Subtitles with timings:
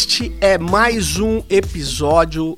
[0.00, 2.54] Este é mais um episódio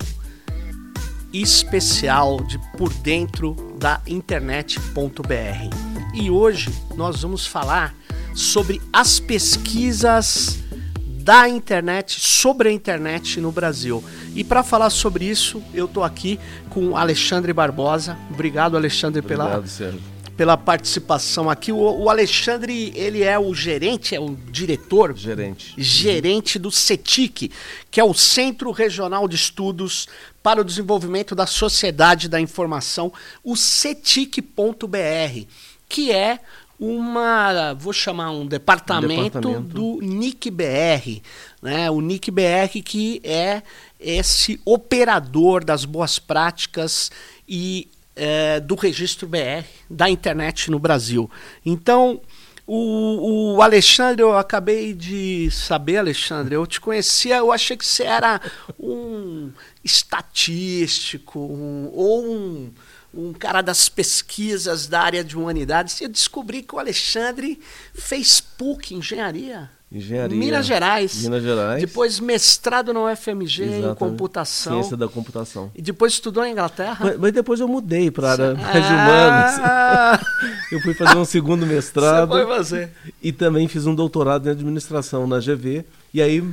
[1.33, 5.75] especial de Por Dentro da Internet.br.
[6.13, 7.95] E hoje nós vamos falar
[8.35, 10.59] sobre as pesquisas
[11.01, 14.05] da internet, sobre a internet no Brasil.
[14.35, 16.39] E para falar sobre isso, eu estou aqui
[16.69, 18.19] com Alexandre Barbosa.
[18.31, 20.03] Obrigado, Alexandre, Obrigado, pela, Sérgio.
[20.41, 21.71] Pela participação aqui.
[21.71, 25.75] O, o Alexandre, ele é o gerente, é o diretor, Gerente.
[25.77, 27.51] gerente do CETIC,
[27.91, 30.09] que é o Centro Regional de Estudos
[30.43, 33.13] para o Desenvolvimento da Sociedade da Informação,
[33.45, 35.45] o cetic.br,
[35.87, 36.41] que é
[36.79, 39.75] uma, vou chamar um departamento, departamento.
[39.75, 41.21] do NIC-BR,
[41.61, 41.91] né?
[41.91, 43.63] O NIC-BR que é
[44.01, 47.11] esse operador das boas práticas
[47.47, 47.91] e
[48.23, 51.29] eh, do registro BR da internet no Brasil.
[51.65, 52.21] Então,
[52.67, 58.05] o, o Alexandre, eu acabei de saber, Alexandre, eu te conhecia, eu achei que você
[58.05, 58.39] era
[58.79, 59.51] um
[59.83, 62.71] estatístico um- ou um,
[63.15, 66.01] um cara das pesquisas da área de humanidades.
[66.01, 67.59] E eu descobri que o Alexandre
[67.95, 69.71] fez PUC, engenharia.
[69.93, 70.39] Engenharia.
[70.39, 71.23] Minas Gerais.
[71.23, 71.81] Minas Gerais.
[71.81, 73.99] Depois mestrado na UFMG em Exatamente.
[73.99, 74.73] computação.
[74.75, 75.71] Ciência da computação.
[75.75, 76.97] E depois estudou na Inglaterra.
[77.01, 79.59] Mas, mas depois eu mudei para a área mais de humanas.
[79.61, 80.21] Ah,
[80.71, 82.91] Eu fui fazer um segundo você mestrado foi fazer.
[83.21, 85.85] e também fiz um doutorado em administração na GV.
[86.15, 86.45] E aí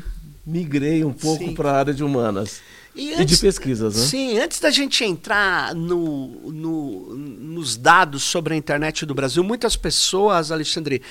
[0.44, 2.60] migrei um pouco para a área de humanas.
[2.96, 4.02] E de pesquisas, né?
[4.02, 9.76] Sim, antes da gente entrar no, no- nos dados sobre a internet do Brasil, muitas
[9.76, 11.04] pessoas, Alexandre,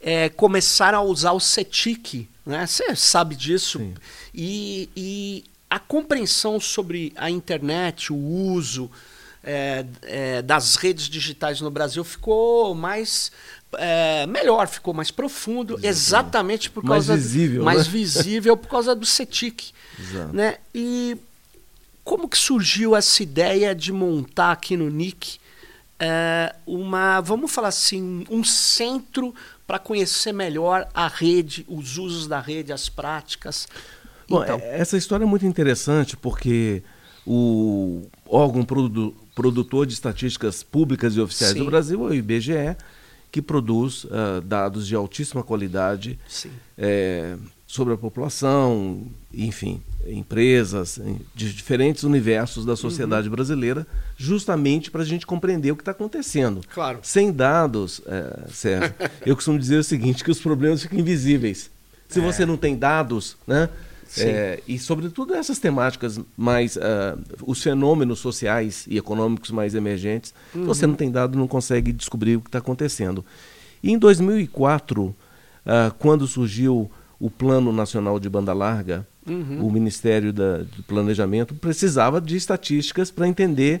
[0.00, 2.66] eh, começaram a usar o CETIC, né?
[2.66, 3.80] Você sabe disso.
[4.34, 8.90] E, e a compreensão sobre a internet, o uso
[9.42, 13.30] eh, eh, das redes digitais no Brasil ficou mais
[13.78, 17.92] eh, melhor, ficou mais profundo, exatamente por Mais causa visível, mais né?
[17.92, 20.32] visível por causa do CETIC Exato.
[20.34, 20.58] né?
[20.74, 21.16] E
[22.04, 25.38] como que surgiu essa ideia de montar aqui no NIC
[25.98, 29.34] é, uma, vamos falar assim, um centro
[29.66, 33.66] para conhecer melhor a rede, os usos da rede, as práticas?
[34.28, 36.82] Bom, Então, é- essa história é muito interessante porque
[37.26, 41.60] o órgão produ- produtor de estatísticas públicas e oficiais Sim.
[41.60, 42.76] do Brasil é o IBGE,
[43.32, 49.02] que produz ah, dados de altíssima qualidade sim, é, sobre a população,
[49.34, 55.76] enfim, empresas em- de diferentes universos da sociedade brasileira, justamente para a gente compreender o
[55.76, 56.60] que está acontecendo.
[56.72, 57.00] claro.
[57.02, 58.94] Sem dados, é, Sérgio,
[59.26, 61.70] eu costumo dizer o seguinte, que os problemas ficam invisíveis.
[62.08, 63.68] Se você não tem dados, né?
[64.18, 70.58] É, e sobretudo essas temáticas mais, ah, os fenômenos sociais e econômicos mais emergentes, se
[70.60, 73.24] você não tem dado, não consegue descobrir o que está acontecendo.
[73.82, 75.12] E em 2004,
[75.66, 76.88] ah, quando surgiu
[77.20, 79.66] o Plano Nacional de Banda Larga, Uhum.
[79.66, 83.80] o Ministério da- do Planejamento precisava de estatísticas para entender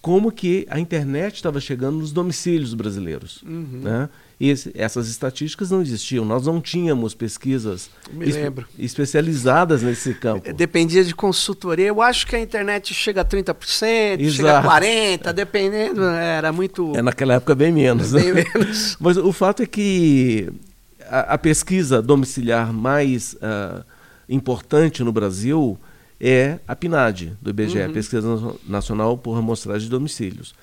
[0.00, 3.40] como que a internet estava chegando nos domicílios brasileiros.
[3.44, 3.80] Uhum.
[3.84, 4.08] Né?
[4.40, 8.66] E esse- essas estatísticas não existiam, nós não tínhamos pesquisas lembro.
[8.76, 10.52] especializadas nesse campo.
[10.52, 11.86] Dependia de consultoria.
[11.86, 14.66] Eu acho que a internet chega a 30%, chega a Exato.
[14.68, 16.02] 40%, dependendo.
[16.02, 16.92] Era muito.
[16.96, 18.10] É naquela época bem menos.
[18.10, 18.20] né?
[18.32, 18.96] bem menos.
[19.00, 20.48] Mas o fato é que
[21.12, 23.84] a, a pesquisa domiciliar mais ah,
[24.28, 25.78] importante no Brasil
[26.18, 27.92] é a PNAD, do IBGE, Uhum.
[27.92, 30.54] Pesquisa Na- Nacional por Amostragem de Domicílios,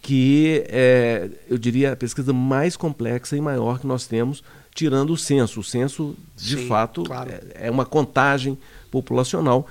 [0.00, 4.42] que é, eu diria, a pesquisa mais complexa e maior que nós temos,
[4.74, 5.60] tirando o censo.
[5.60, 7.30] O censo, de Sim, fato, claro.
[7.30, 8.56] é, é uma contagem
[8.90, 9.66] populacional.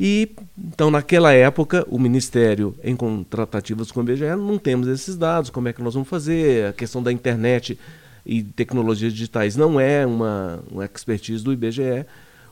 [0.00, 5.48] E, então, naquela época, o Ministério, em contratativas com o IBGE, não temos esses dados,
[5.50, 7.78] como é que nós vamos fazer, a questão da internet
[8.24, 12.06] e tecnologias digitais não é uma, uma expertise do IBGE.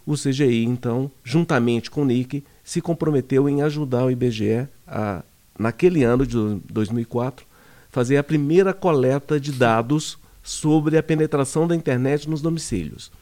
[0.06, 5.22] O CGI, então, juntamente com o NIC, se comprometeu em ajudar o IBGE a,
[5.58, 6.36] naquele ano de
[6.72, 7.46] 2004,
[7.90, 13.12] fazer a primeira coleta de dados sobre a penetração da internet nos domicílios.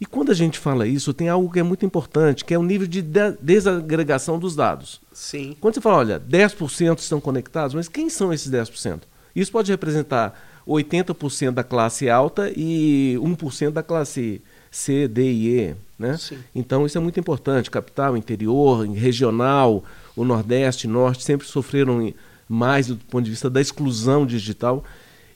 [0.00, 2.62] E quando a gente fala isso, tem algo que é muito importante, que é o
[2.62, 5.00] nível de de- desagregação dos dados.
[5.12, 5.56] Sim.
[5.60, 9.02] Quando você fala, olha, 10% estão conectados, mas quem são esses 10%?
[9.36, 14.40] Isso pode representar 80% da classe alta e 1% da classe
[14.70, 15.74] C, D e E.
[15.98, 16.16] Né?
[16.16, 16.38] Sim.
[16.54, 17.70] Então isso é muito importante.
[17.70, 19.84] Capital, interior, regional,
[20.16, 22.12] o Nordeste, Norte sempre sofreram
[22.48, 24.84] mais do ponto de vista da exclusão digital.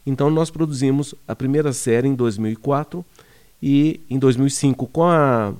[0.06, 3.04] Então nós produzimos a primeira série em 2004
[3.62, 5.52] e em 2005, com a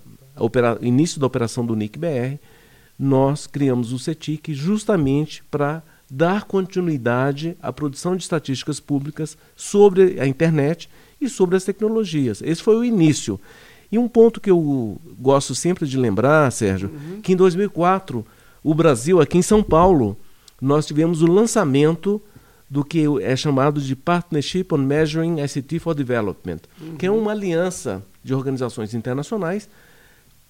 [0.81, 2.39] início da operação do NIC-BR,
[2.99, 10.27] nós criamos o CETIC justamente para dar continuidade à produção de estatísticas públicas sobre a
[10.27, 10.89] internet
[11.21, 12.41] e sobre as tecnologias.
[12.43, 13.39] Esse foi o início.
[13.91, 17.21] E um ponto que eu gosto sempre de lembrar, Sérgio, uhum.
[17.21, 18.25] que em 2004,
[18.63, 20.17] o Brasil, aqui em São Paulo,
[20.61, 22.21] nós tivemos o lançamento
[22.71, 26.97] do que é chamado de Partnership on Measuring ICT for Development, uhum.
[26.97, 29.69] que é uma aliança de organizações internacionais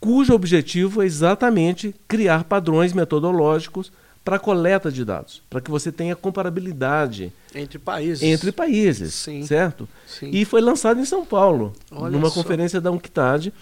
[0.00, 3.92] cujo objetivo é exatamente criar padrões metodológicos
[4.28, 8.22] para coleta de dados, para que você tenha comparabilidade entre países.
[8.22, 9.42] Entre países, Sim.
[9.46, 9.88] certo?
[10.06, 10.28] Sim.
[10.34, 12.34] E foi lançado em São Paulo, Olha numa só.
[12.34, 13.54] conferência da UNCTAD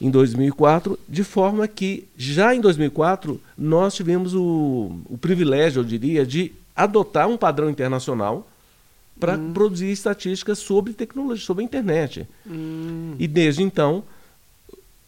[0.00, 6.26] em 2004, de forma que já em 2004 nós tivemos o, o privilégio, eu diria,
[6.26, 8.44] de adotar um padrão internacional
[9.20, 9.52] para hum.
[9.52, 12.26] produzir estatísticas sobre tecnologia, sobre a internet.
[12.44, 13.14] Hum.
[13.20, 14.02] E desde então,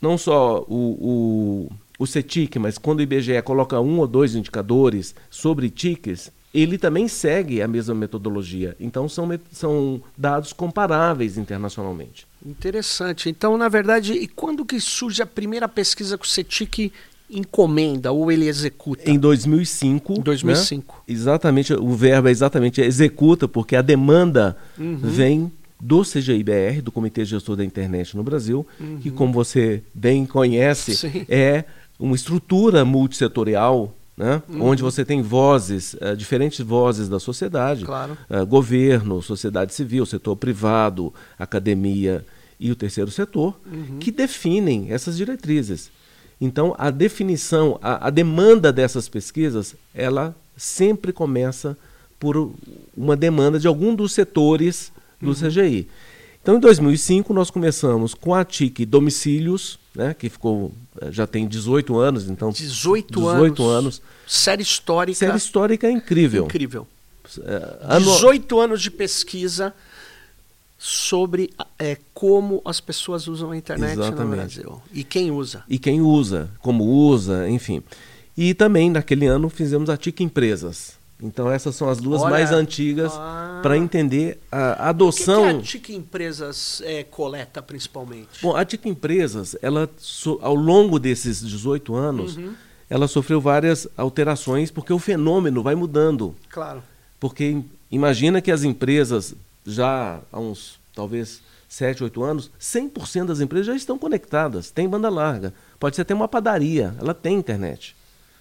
[0.01, 5.15] não só o, o, o CETIC, mas quando o IBGE coloca um ou dois indicadores
[5.29, 8.75] sobre TICs, ele também segue a mesma metodologia.
[8.81, 12.27] Então, são, são dados comparáveis internacionalmente.
[12.45, 13.29] Interessante.
[13.29, 16.91] Então, na verdade, e quando que surge a primeira pesquisa que o CETIC
[17.29, 19.09] encomenda ou ele executa?
[19.09, 20.15] Em 2005.
[20.15, 20.95] Em 2005.
[21.07, 21.15] Né?
[21.15, 24.97] Exatamente, o verbo é exatamente executa, porque a demanda uhum.
[24.97, 28.99] vem do CGIBR, do Comitê Gestor da Internet no Brasil, uhum.
[28.99, 31.27] que, como você bem conhece, Sim.
[31.29, 31.65] é
[32.01, 34.43] uma estrutura multissetorial né?
[34.51, 34.65] Uhum.
[34.65, 38.19] onde você tem vozes, uh, diferentes vozes da sociedade, claro.
[38.29, 42.23] uh, governo, sociedade civil, setor privado, academia
[42.59, 43.99] e o terceiro setor, uhum.
[43.99, 45.91] que definem essas diretrizes.
[46.39, 51.75] Então, a definição, a, a, demanda dessas pesquisas, ela sempre começa
[52.19, 52.53] por
[52.95, 55.35] uma demanda de algum dos setores do uhum.
[55.35, 55.89] CGI.
[56.43, 61.47] Então, em 2005, nós começamos com a TIC Domicílios, né, que ficou eh, já tem
[61.47, 63.61] 18 anos, então 18, 18 anos.
[63.63, 64.03] anos.
[64.27, 65.19] Série histórica.
[65.19, 66.45] Série histórica é incrível.
[66.45, 66.87] Incrível.
[67.39, 68.13] É, ano...
[68.13, 69.75] 18 anos de pesquisa
[70.79, 74.25] sobre é, como as pessoas usam a internet Exatamente.
[74.25, 74.83] no Brasil.
[74.93, 75.63] E quem usa.
[75.69, 77.83] E quem usa, como usa, enfim.
[78.37, 81.00] E também, naquele ano, fizemos a TIC Empresas.
[81.23, 85.59] Então essas são as duas Olha, mais antigas ah, para entender a adoção.
[85.59, 88.41] O que, que a TIC Empresas é, coleta principalmente?
[88.43, 89.89] Bom, a TIC Empresas, ela
[90.41, 92.55] ao longo desses 18 anos, uhum.
[92.89, 96.35] ela sofreu várias alterações porque o fenômeno vai mudando.
[96.49, 96.83] Claro.
[97.19, 99.35] Porque imagina que as empresas
[99.67, 105.09] já há uns talvez 7, 8 anos, 100% das empresas já estão conectadas, tem banda
[105.09, 105.55] larga.
[105.79, 107.95] Pode ser até uma padaria, ela tem internet,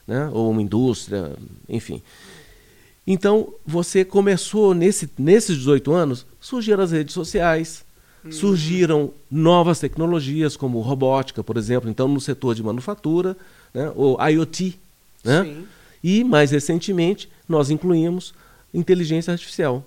[0.08, 0.30] né?
[0.34, 1.34] Ou uma indústria,
[1.68, 2.02] enfim.
[3.12, 7.84] Então, você começou, nesse, nesses 18 anos, surgiram as redes sociais,
[8.24, 8.32] uhum.
[8.32, 13.36] surgiram novas tecnologias, como robótica, por exemplo, então no setor de manufatura,
[13.74, 14.78] né, ou IoT.
[15.24, 15.44] Né?
[15.44, 15.66] Sim.
[16.04, 18.32] E, mais recentemente, nós incluímos
[18.72, 19.84] inteligência artificial.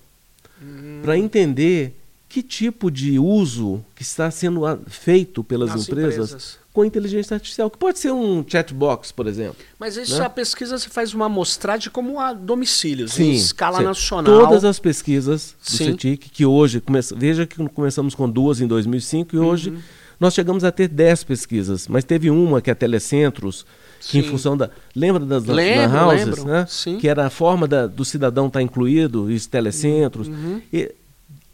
[0.60, 0.98] Uhum.
[1.04, 1.96] Para entender
[2.28, 7.76] que tipo de uso que está sendo feito pelas empresas, empresas, com inteligência artificial, que
[7.76, 9.56] pode ser um chatbox, por exemplo.
[9.78, 10.24] Mas isso né?
[10.24, 13.84] a pesquisa você faz uma amostragem como a domicílios, sim, em escala sim.
[13.84, 14.46] nacional.
[14.46, 15.84] Todas as pesquisas do sim.
[15.84, 19.46] CETIC, que hoje, começa, veja que começamos com duas em 2005 e uhum.
[19.46, 19.74] hoje
[20.18, 23.66] nós chegamos a ter dez pesquisas, mas teve uma que é Telecentros,
[24.00, 24.70] que em função da.
[24.94, 26.44] Lembra das lembro, houses, lembro.
[26.44, 26.66] né?
[26.68, 26.98] Sim.
[26.98, 30.28] Que era a forma da, do cidadão estar tá incluído, os telecentros.
[30.28, 30.60] Uhum.
[30.72, 30.92] E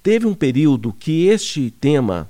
[0.02, 2.28] teve um período que este tema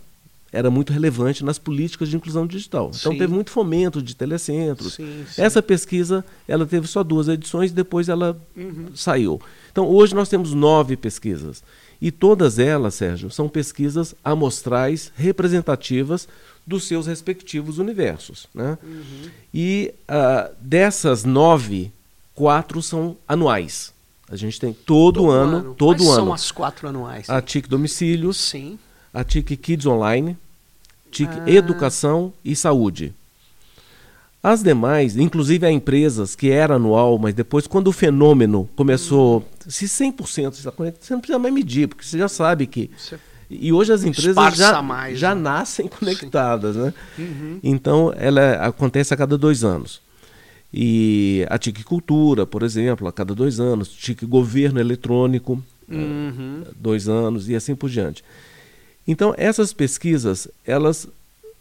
[0.53, 2.91] era muito relevante nas políticas de inclusão digital.
[2.95, 3.19] Então sim.
[3.19, 4.95] teve muito fomento de telecentros.
[4.95, 5.43] Sim, sim.
[5.43, 8.87] Essa pesquisa ela teve só duas edições, depois ela uhum.
[8.95, 9.41] saiu.
[9.71, 11.63] Então hoje nós temos nove pesquisas
[12.01, 16.29] e todas elas, Sérgio, são pesquisas amostrais representativas
[16.67, 18.47] dos seus respectivos universos.
[18.55, 18.79] Né?
[18.83, 19.31] Uhum.
[19.53, 21.93] E uh, dessas nove,
[22.35, 23.93] quatro são anuais.
[24.31, 26.17] A gente tem todo, todo ano, ano, todo Quais ano.
[26.17, 27.29] são as quatro anuais?
[27.31, 28.79] A TIC Domicílios, Sim.
[29.13, 30.37] A TIC Kids Online,
[31.11, 31.51] TIC Ah.
[31.51, 33.13] Educação e Saúde.
[34.43, 39.87] As demais, inclusive há empresas que era anual, mas depois quando o fenômeno começou, se
[39.89, 42.89] 100% está conectado, você não precisa mais medir, porque você já sabe que...
[42.97, 43.19] Você
[43.51, 45.41] E hoje as empresas já, mais, já né?
[45.41, 46.95] nascem conectadas, né?
[47.19, 47.59] Uhum.
[47.65, 50.01] Então, ela acontece a cada dois anos.
[50.73, 53.89] E a TIC Cultura, por exemplo, a cada dois anos.
[53.89, 56.63] TIC Governo Eletrônico, Uhum.
[56.77, 58.23] dois anos, e assim por diante.
[59.09, 61.09] Então, essas pesquisas, elas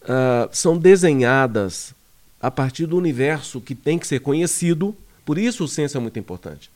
[0.08, 1.96] ah, são desenhadas
[2.42, 6.20] a partir do universo que tem que ser conhecido, por isso o censo é muito
[6.20, 6.70] importante.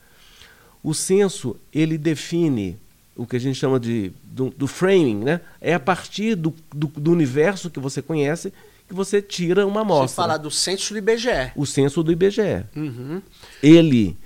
[0.82, 2.76] O censo, ele define
[3.14, 5.40] o que a gente chama de do, do framing, né?
[5.60, 8.52] É a partir do, do, do, universo que você conhece
[8.88, 10.08] que você tira uma amostra.
[10.08, 11.52] Você fala do censo do IBGE.
[11.54, 12.64] O censo do IBGE.
[12.74, 13.22] Uhum.
[13.62, 14.16] Ele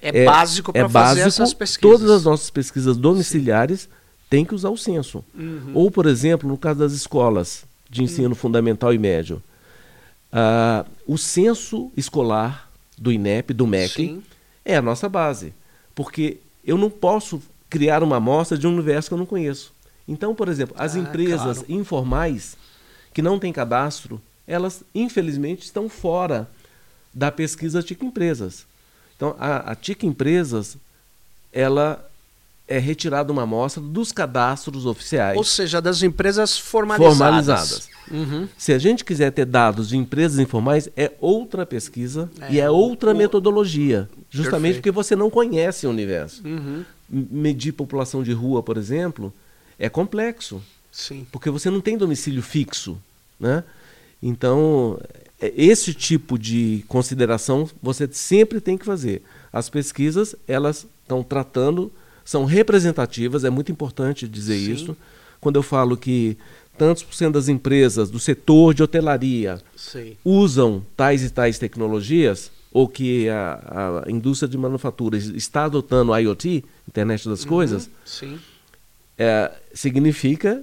[0.00, 1.98] é, básico para é fazer básico, essas pesquisas.
[1.98, 3.88] Todas as nossas pesquisas domiciliares
[4.28, 5.24] têm que usar o censo.
[5.34, 5.72] Uhum.
[5.74, 8.34] Ou, por exemplo, no caso das escolas, de ensino hum.
[8.34, 9.42] fundamental e médio.
[10.32, 14.22] Uh, o censo escolar do INEP, do MEC, Sim.
[14.64, 15.52] é a nossa base.
[15.94, 17.40] Porque eu não posso
[17.70, 19.72] criar uma amostra de um universo que eu não conheço.
[20.06, 21.72] Então, por exemplo, as ah, empresas claro.
[21.72, 22.56] informais
[23.12, 26.48] que não têm cadastro, elas infelizmente estão fora
[27.12, 28.66] da pesquisa TIC Empresas.
[29.16, 30.76] Então, a, a TIC Empresas,
[31.52, 32.08] ela
[32.68, 35.36] é retirada uma amostra dos cadastros oficiais.
[35.36, 37.18] Ou seja, das empresas formalizadas.
[37.18, 37.88] formalizadas.
[38.10, 38.48] Uhum.
[38.56, 42.68] Se a gente quiser ter dados de empresas informais, é outra pesquisa é, e é
[42.68, 43.16] outra o...
[43.16, 44.08] metodologia.
[44.30, 44.76] Justamente Perfeito.
[44.82, 46.42] porque você não conhece o universo.
[46.44, 46.84] Uhum.
[47.08, 49.32] Medir população de rua, por exemplo,
[49.78, 50.60] é complexo.
[50.90, 51.26] Sim.
[51.30, 52.98] Porque você não tem domicílio fixo.
[53.38, 53.62] Né?
[54.20, 54.98] Então,
[55.40, 59.22] é, esse tipo de consideração você sempre tem que fazer.
[59.52, 61.92] As pesquisas, elas estão tratando
[62.26, 64.72] são representativas, é muito importante dizer Sim.
[64.72, 64.96] isso.
[65.40, 66.36] Quando eu falo que
[66.76, 70.16] tantos por cento das empresas do setor de hotelaria Sim.
[70.24, 76.64] usam tais e tais tecnologias, ou que a, a, indústria de manufatura está adotando IoT,
[76.86, 77.88] internet das uhum, coisas,
[79.16, 80.62] é, significa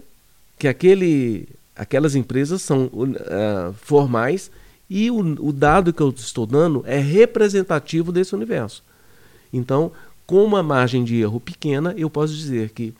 [0.59, 4.51] que aquele, aquelas empresas são uh, formais
[4.89, 8.83] e o, o dado que eu estou dando é representativo desse universo.
[9.51, 9.91] Então,
[10.25, 12.93] com uma margem de erro pequena, eu posso dizer que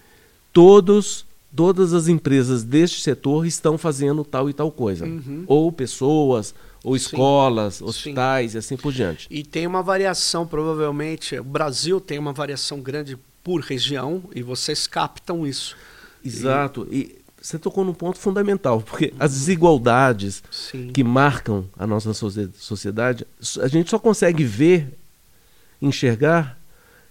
[0.52, 1.26] todos,
[1.56, 5.06] todas as empresas deste setor estão fazendo tal e tal coisa.
[5.06, 5.44] Uhum.
[5.48, 6.54] Ou pessoas,
[6.84, 7.86] ou escolas, Sim.
[7.86, 8.58] hospitais Sim.
[8.58, 9.28] e assim por diante.
[9.32, 14.86] E tem uma variação, provavelmente, o Brasil tem uma variação grande por região e vocês
[14.86, 15.76] captam isso.
[16.24, 16.88] Exato.
[16.92, 20.92] E, e você tocou num ponto fundamental, porque as desigualdades Sim.
[20.94, 23.28] que marcam a nossa sociedade,
[23.62, 24.98] a gente só consegue ver,
[25.82, 26.58] enxergar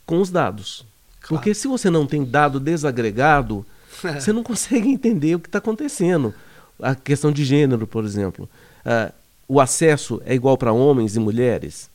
[0.06, 0.84] com os dados.
[1.20, 1.36] Claro.
[1.36, 3.64] Porque se você não tem dado desagregado,
[4.02, 6.34] você não consegue entender o que está acontecendo.
[6.80, 8.48] A questão de gênero, por exemplo.
[8.84, 9.12] Uh,
[9.46, 11.88] o acesso é igual para homens e mulheres?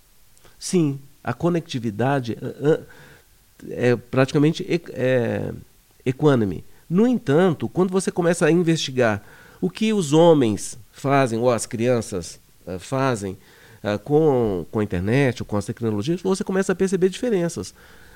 [0.57, 2.85] Sim, a conectividade uh, uh,
[3.69, 5.51] é praticamente é,
[6.05, 6.63] equânime.
[6.89, 9.21] No entanto, quando você começa a investigar
[9.59, 12.39] o que os homens fazem, ou as crianças
[12.79, 13.37] fazem,
[13.95, 17.73] uh, com, com a internet, ou com as tecnologias, você começa a perceber diferenças.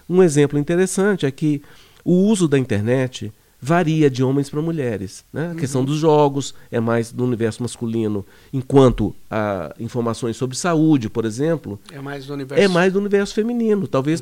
[0.10, 1.62] Um exemplo interessante é que
[2.04, 5.24] o uso da internet varia de homens para mulheres.
[5.32, 5.48] Né?
[5.48, 5.56] A uhum.
[5.56, 11.80] questão dos jogos é mais do universo masculino, enquanto a informações sobre saúde, por exemplo,
[11.92, 13.88] é mais do universo, é mais do universo feminino.
[13.88, 14.22] Talvez,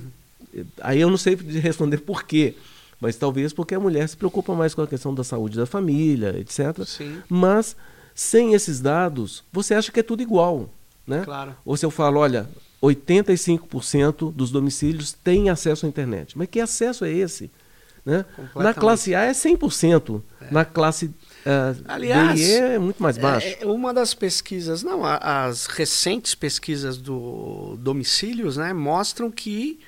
[0.54, 0.66] uhum.
[0.82, 2.56] aí eu não sei responder por quê,
[3.00, 6.38] mas talvez porque a mulher se preocupa mais com a questão da saúde da família,
[6.38, 6.84] etc.
[6.86, 7.20] Sim.
[7.30, 7.78] Mas
[8.14, 10.70] sem esses dados, você acha que é tudo igual.
[11.10, 11.22] Né?
[11.26, 11.56] Claro.
[11.66, 12.48] Ou se eu falo, olha,
[12.82, 16.38] 85% dos domicílios têm acesso à internet.
[16.38, 17.52] Mas que acesso é esse?
[18.06, 18.24] Né?
[18.56, 20.22] Na classe A é 100%.
[20.42, 20.52] É.
[20.52, 23.58] Na classe uh, Aliás, B é muito mais baixo.
[23.60, 29.80] É, uma das pesquisas, não, as recentes pesquisas do domicílios né, mostram que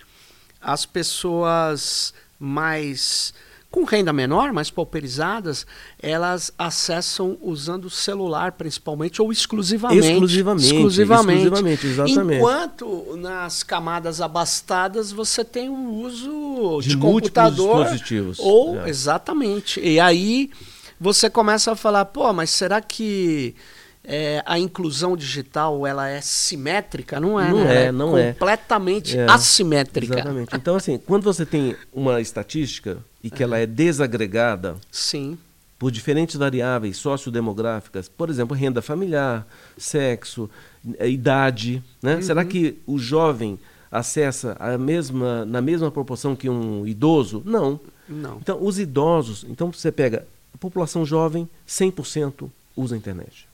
[0.60, 3.34] as pessoas mais
[3.72, 5.66] com renda menor, mais pauperizadas,
[6.02, 10.06] elas acessam usando o celular principalmente ou exclusivamente.
[10.06, 10.66] Exclusivamente.
[10.66, 12.38] Exclusivamente, exclusivamente exatamente.
[12.38, 18.40] Enquanto nas camadas abastadas você tem o uso de, de computador dispositivos.
[18.40, 18.90] ou é.
[18.90, 19.80] exatamente.
[19.80, 20.52] E aí
[21.00, 23.56] você começa a falar, pô, mas será que
[24.04, 27.50] é, a inclusão digital ela é simétrica, não é?
[27.50, 27.86] Não né?
[27.86, 28.34] é, não é.
[28.34, 29.30] Completamente é.
[29.30, 30.16] assimétrica.
[30.16, 30.56] Exatamente.
[30.56, 35.38] Então, assim, quando você tem uma estatística e que ela é desagregada Sim.
[35.78, 39.46] por diferentes variáveis sociodemográficas, por exemplo, renda familiar,
[39.78, 40.50] sexo,
[40.98, 42.16] eh, idade, né?
[42.16, 42.22] Uhum.
[42.24, 43.60] Será que o jovem
[43.92, 47.44] acessa a mesma, na mesma proporção que um idoso?
[47.46, 47.80] Não.
[48.10, 48.38] Não.
[48.38, 53.51] Então, os idosos, então você pega a população jovem, 100% usa a internet.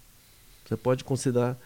[0.67, 1.57] Você pode considerar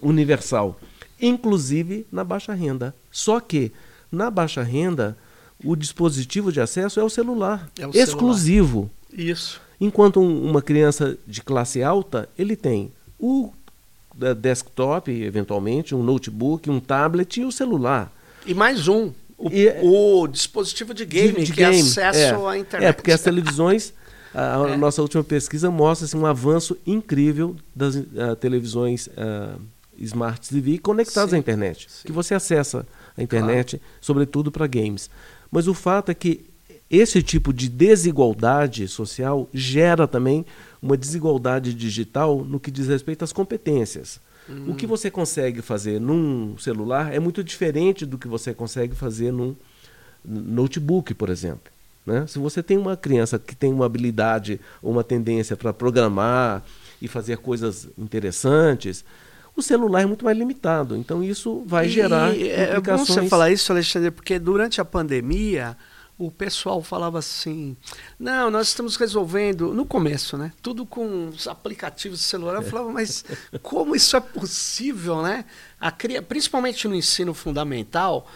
[0.00, 0.78] universal,
[1.20, 2.94] inclusive na baixa renda.
[3.10, 3.72] Só que
[4.10, 5.16] na baixa renda,
[5.64, 8.90] o dispositivo de acesso é o celular, é o exclusivo.
[9.10, 9.30] Celular.
[9.32, 9.60] Isso.
[9.80, 13.52] Enquanto um, uma criança de classe alta, ele tem o
[14.36, 18.12] desktop, eventualmente, um notebook, um tablet e o celular.
[18.44, 19.12] E mais um.
[19.36, 22.88] O, e, o dispositivo de game, de, de que game, é acesso é, à internet.
[22.88, 23.94] É, porque as televisões
[24.34, 24.76] a, é.
[24.76, 29.60] nossa última pesquisa mostra assim, um avanço incrível das uh, televisões uh,
[29.98, 31.36] Smart TV conectadas Sim.
[31.36, 31.86] à internet.
[31.90, 32.06] Sim.
[32.06, 33.94] Que você acessa a internet, claro.
[34.00, 35.10] sobretudo para games.
[35.50, 36.44] Mas o fato é que
[36.90, 40.44] esse tipo de desigualdade social gera também
[40.80, 44.20] uma desigualdade digital no que diz respeito às competências.
[44.48, 44.70] Hum.
[44.70, 44.88] O que hum.
[44.88, 49.54] você consegue fazer num celular é muito diferente do que você consegue fazer num
[50.24, 51.70] notebook, por exemplo.
[52.08, 52.26] Né?
[52.26, 56.64] Se você tem uma criança que tem uma habilidade, uma tendência para programar
[57.00, 59.04] e fazer coisas interessantes.
[59.54, 63.08] O celular é muito mais limitado, então isso vai E gerar é bom implicações.
[63.08, 65.76] você falar isso, Alexandre, porque durante a pandemia
[66.16, 67.76] o pessoal falava assim:
[68.18, 70.52] não, nós estamos resolvendo, no começo, né?
[70.62, 72.54] Tudo com os aplicativos de celular.
[72.56, 73.24] Eu falava, mas
[73.62, 75.44] como isso é possível, né?
[75.80, 78.28] A, cria- principalmente no ensino fundamental,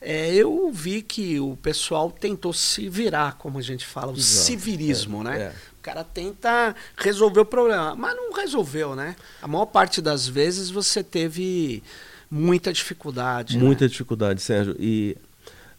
[0.00, 4.46] é, eu vi que o pessoal tentou se virar, como a gente fala, o Exato,
[4.46, 5.40] civilismo, é, né?
[5.42, 5.52] é.
[5.78, 9.16] O cara tenta resolver o problema, mas não resolveu, né?
[9.40, 11.82] A maior parte das vezes você teve
[12.30, 13.56] muita dificuldade.
[13.56, 13.64] né?
[13.64, 14.76] Muita dificuldade, Sérgio.
[14.78, 15.16] E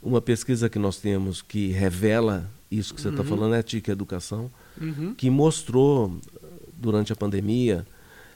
[0.01, 3.89] uma pesquisa que nós temos que revela isso que você está falando é a TIC
[3.89, 4.49] Educação,
[4.79, 5.13] Uhum.
[5.13, 6.17] que mostrou
[6.73, 7.85] durante a pandemia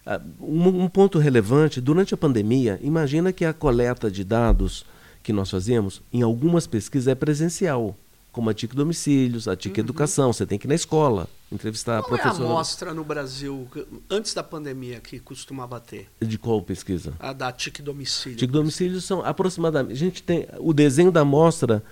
[0.06, 1.80] ah, um, um ponto relevante.
[1.80, 4.86] Durante a pandemia, imagina que a coleta de dados
[5.24, 7.96] que nós fazemos, em algumas pesquisas, é presencial,
[8.32, 10.34] como a TIC Domicílios, a TIC Educação.
[10.34, 13.68] Você tem que ir na escola entrevistar Qual é a amostra no Brasil,
[14.10, 16.10] antes da pandemia, que costumava ter?
[16.20, 17.14] De qual pesquisa?
[17.20, 18.38] A da TIC Domicílio.
[18.38, 19.94] TIC domicílios são aproximadamente.
[19.94, 20.48] A gente tem.
[20.60, 21.84] O desenho da amostra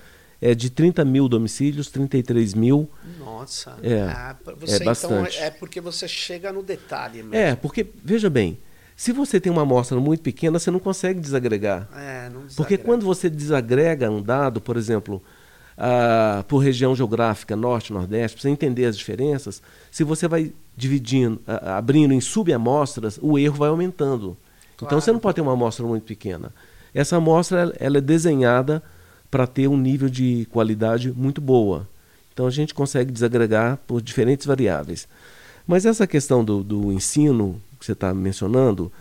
[0.41, 2.89] é de 30 mil domicílios, 33 mil.
[3.19, 3.77] Nossa.
[3.83, 5.37] É, Ah, pra é você, então, bastante.
[5.37, 7.35] é porque você chega no detalhe mesmo.
[7.35, 8.57] É, porque, veja bem,
[8.95, 11.87] se você tem uma amostra muito pequena, você não consegue desagregar.
[11.95, 12.83] É, não Porque desagrega.
[12.83, 15.21] quando você desagrega um dado, por exemplo,
[15.77, 21.41] ah, por região geográfica, norte, nordeste, para você entender as diferenças, se você vai dividindo,
[21.47, 24.37] ah, abrindo em subamostras, o erro vai aumentando.
[24.75, 25.01] Então Claro.
[25.01, 26.51] você não pode ter uma amostra muito pequena.
[26.93, 28.83] Essa amostra ela- ela é desenhada
[29.29, 31.87] para ter um nível de qualidade muito boa.
[32.33, 35.07] Então a gente consegue desagregar por diferentes variáveis.
[35.65, 38.91] Mas essa questão do, do ensino que você está mencionando,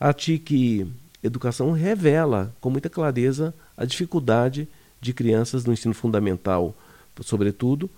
[0.00, 0.90] a TIC
[1.22, 4.66] Educação revela com muita clareza a dificuldade
[5.00, 6.74] de crianças no ensino fundamental,
[7.20, 7.88] sobretudo,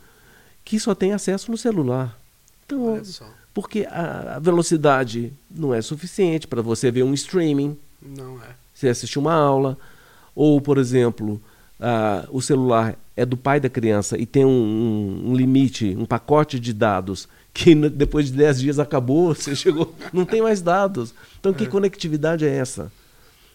[0.63, 2.19] que só têm acesso no celular.
[2.67, 3.01] Então,
[3.55, 8.49] porque a velocidade não é suficiente para você ver um streaming, Não é.
[8.75, 9.79] você assistir uma aula,
[10.35, 11.41] ou, por exemplo,
[11.81, 16.05] ah, o celular é do pai da criança e tem um, um- um limite, um
[16.05, 21.15] pacote de dados que depois de 10 dias acabou, você chegou, não tem mais dados.
[21.39, 22.91] Então, que conectividade é essa?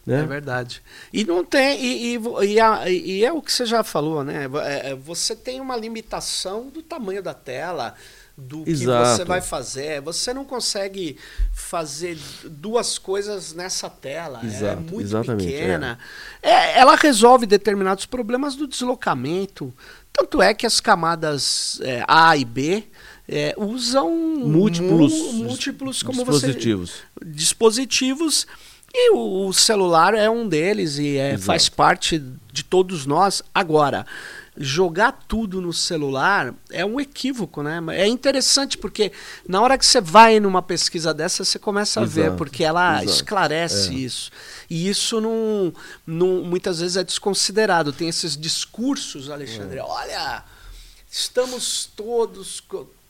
[0.05, 0.21] Né?
[0.21, 0.81] É verdade.
[1.13, 1.77] E não tem.
[1.83, 2.19] E, e
[2.53, 4.47] e a- e é o que você já falou, né?
[4.63, 7.93] É, é, Você tem uma limitação do tamanho da tela,
[8.39, 9.17] do que Exato.
[9.17, 10.01] você vai fazer.
[10.01, 11.17] Você não consegue
[11.53, 14.39] fazer duas coisas nessa tela.
[14.43, 15.99] é Exato, muito exatamente, pequena.
[16.41, 19.73] É, ela resolve determinados problemas do deslocamento.
[20.11, 22.83] Tanto é que as camadas é, A e B
[23.27, 26.89] é, usam Múltiplos, múltiplos como dispositivos.
[26.89, 28.47] você dispositivos
[28.93, 32.21] e o, o celular é um deles e é, faz parte
[32.51, 33.43] de todos nós.
[33.53, 34.05] Agora,
[34.61, 37.81] jogar tudo no celular é um equívoco, né?
[37.91, 39.09] É interessante porque
[39.47, 42.97] na hora que você vai numa pesquisa dessa, você começa a ver, Exato, porque ela
[42.97, 43.09] exato.
[43.09, 43.93] esclarece É.
[43.99, 44.29] isso.
[44.69, 45.73] E isso não,
[46.05, 47.93] não, muitas vezes é desconsiderado.
[47.93, 49.33] Tem esses discursos, É.
[49.33, 49.79] Alexandre.
[49.79, 50.43] Olha,
[51.09, 52.61] estamos todos.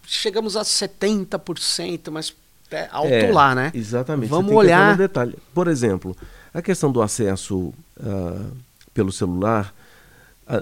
[0.05, 2.33] Chegamos a 70%, mas
[2.71, 3.71] é alto É, lá, né?
[3.73, 4.29] Exatamente.
[4.29, 4.91] Vamos olhar.
[4.91, 5.35] no detalhe.
[5.53, 6.15] Por exemplo,
[6.53, 8.45] a questão do acesso ah,
[8.93, 9.73] pelo celular,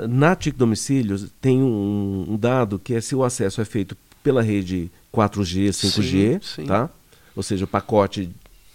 [0.09, 4.41] na TIC Domicílios tem um, um dado que é se o acesso é feito pela
[4.41, 6.65] rede 4G, 5G, Sim, sim.
[6.65, 6.89] tá?
[7.35, 8.29] ou seja, o pacote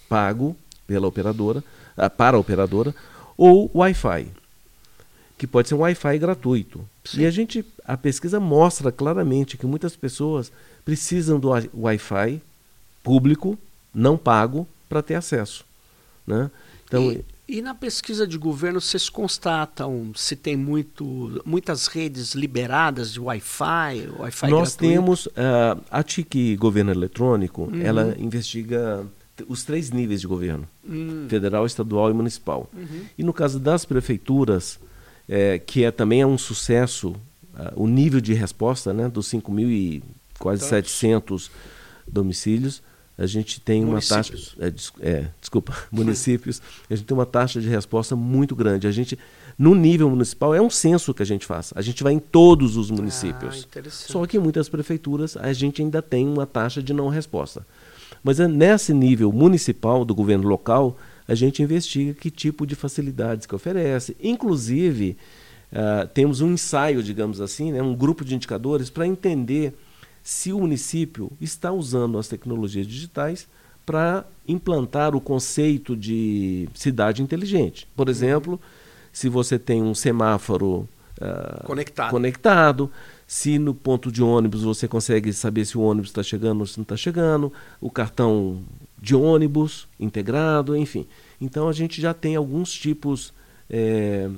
[0.09, 1.63] pago pela operadora,
[1.97, 2.95] ah, para a operadora,
[3.37, 4.29] ou Wi-Fi,
[5.37, 6.81] que pode ser um Wi-Fi gratuito.
[7.05, 7.21] Sim.
[7.23, 10.51] E a gente, a pesquisa mostra claramente que muitas pessoas
[10.85, 12.41] precisam do Wi- Wi-Fi
[13.03, 13.59] público,
[13.95, 15.65] não pago, para ter acesso.
[16.27, 16.51] Né?
[16.85, 23.13] Então, e, e na pesquisa de governo, vocês constatam se tem muito, muitas redes liberadas
[23.13, 24.95] de Wi-Fi, Wi-Fi nós gratuito?
[24.95, 27.83] temos ah, a TIC Governo Eletrônico, Uhum.
[27.83, 29.05] ela investiga
[29.49, 32.71] os três níveis de governo, Hum, federal, estadual e municipal.
[32.73, 33.05] uhum.
[33.19, 34.79] E no caso das prefeituras,
[35.29, 37.15] eh, que é também é um sucesso,
[37.55, 40.03] ah, o nível de resposta né, dos 5 mil e
[40.39, 40.91] quase Tantos.
[40.91, 41.51] 700
[42.07, 42.83] domicílios,
[43.17, 44.33] a gente tem uma taxa.
[44.33, 44.93] Municípios.
[45.01, 48.87] É, é, desculpa, municípios, a gente tem uma taxa de resposta muito grande.
[48.87, 49.19] A gente,
[49.59, 51.73] no nível municipal, é um censo que a gente faz.
[51.77, 53.65] A gente vai em todos os Ah, municípios.
[53.65, 54.13] interessante.
[54.13, 57.67] Só que em muitas prefeituras a gente ainda tem uma taxa de não resposta.
[58.25, 60.97] Mas é nesse nível municipal do governo local,
[61.27, 64.17] a gente investiga que tipo de facilidades que oferece.
[64.23, 65.17] Inclusive,
[65.73, 69.75] ah, temos um ensaio, digamos assim, né, um grupo de indicadores para entender
[70.23, 73.49] se o município está usando as tecnologias digitais
[73.85, 77.89] para implantar o conceito de cidade inteligente.
[77.97, 78.61] Por exemplo,
[79.13, 80.89] se você tem um semáforo
[81.21, 82.11] ah, Conectado.
[82.11, 82.91] conectado,
[83.27, 86.79] se no ponto de ônibus você consegue saber se o ônibus está chegando ou se
[86.79, 88.63] não está chegando, o cartão
[89.01, 91.07] de ônibus integrado, enfim.
[91.41, 93.33] Então a gente já tem alguns tipos
[93.69, 94.29] é,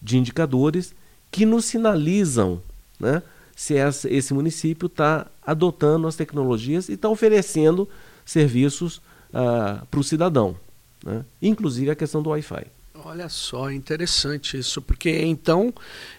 [0.00, 0.94] de indicadores
[1.30, 2.60] que nos sinalizam
[2.98, 3.22] né,
[3.54, 3.74] se
[4.08, 7.88] esse município está adotando as tecnologias e está oferecendo
[8.24, 8.98] serviços
[9.30, 10.56] uh, para o cidadão,
[11.04, 11.24] né?
[11.40, 12.66] inclusive a questão do Wi-Fi.
[13.06, 15.74] Olha só, interessante isso, porque então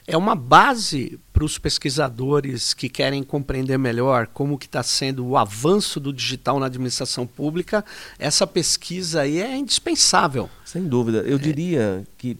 [0.05, 5.35] é uma base para os pesquisadores que querem compreender melhor como que está sendo o
[5.35, 7.83] avanço do digital na administração pública.
[8.19, 10.47] Essa pesquisa aí é indispensável.
[10.63, 11.19] Sem dúvida.
[11.19, 11.39] Eu é.
[11.39, 12.37] diria que,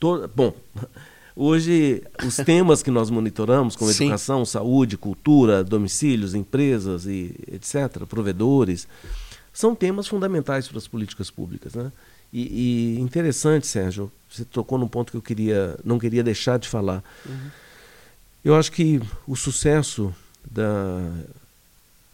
[0.00, 0.26] to...
[0.34, 0.54] bom,
[1.36, 4.04] hoje os temas que nós monitoramos, como Sim.
[4.04, 8.88] educação, saúde, cultura, domicílios, empresas e etc., provedores,
[9.52, 11.92] são temas fundamentais para as políticas públicas, né?
[12.32, 16.68] E, e, interessante, Sérgio, você tocou num ponto que eu queria, não queria deixar de
[16.68, 17.02] falar.
[17.24, 17.50] Uhum.
[18.44, 20.14] Eu acho que o sucesso
[20.50, 21.00] da,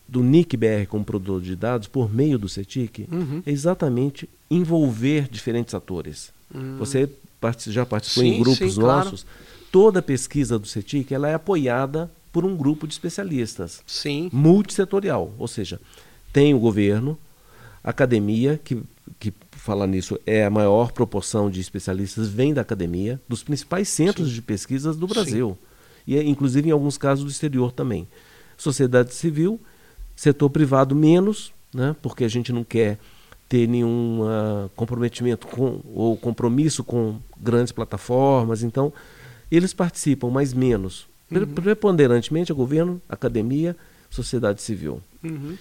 [0.06, 3.42] do NIC-BR como produtor de dados por meio do CETIC uhum.
[3.44, 6.32] é exatamente envolver diferentes atores.
[6.54, 6.76] Uhum.
[6.78, 7.08] Você
[7.66, 9.22] já participou sim, em grupos sim, nossos.
[9.22, 9.38] Claro.
[9.70, 13.82] Toda pesquisa do CETIC ela é apoiada por um grupo de especialistas.
[13.86, 14.30] Sim.
[14.32, 15.32] Multissetorial.
[15.38, 15.80] Ou seja,
[16.32, 17.18] tem o governo,
[17.84, 18.82] academia, que,
[19.20, 24.28] que falar nisso, é a maior proporção de especialistas vem da academia, dos principais centros
[24.28, 24.34] Sim.
[24.34, 25.58] de pesquisas do Brasil.
[26.06, 26.14] Sim.
[26.14, 28.08] E inclusive em alguns casos do exterior também.
[28.56, 29.60] Sociedade civil,
[30.16, 32.98] setor privado menos, né, porque a gente não quer
[33.52, 38.62] ter nenhum uh, comprometimento com, ou compromisso com grandes plataformas.
[38.62, 38.90] Então,
[39.50, 41.06] eles participam, mas menos.
[41.30, 41.46] Uhum.
[41.48, 43.76] Preponderantemente é governo, academia,
[44.08, 45.02] sociedade civil.
[45.22, 45.54] Uhum.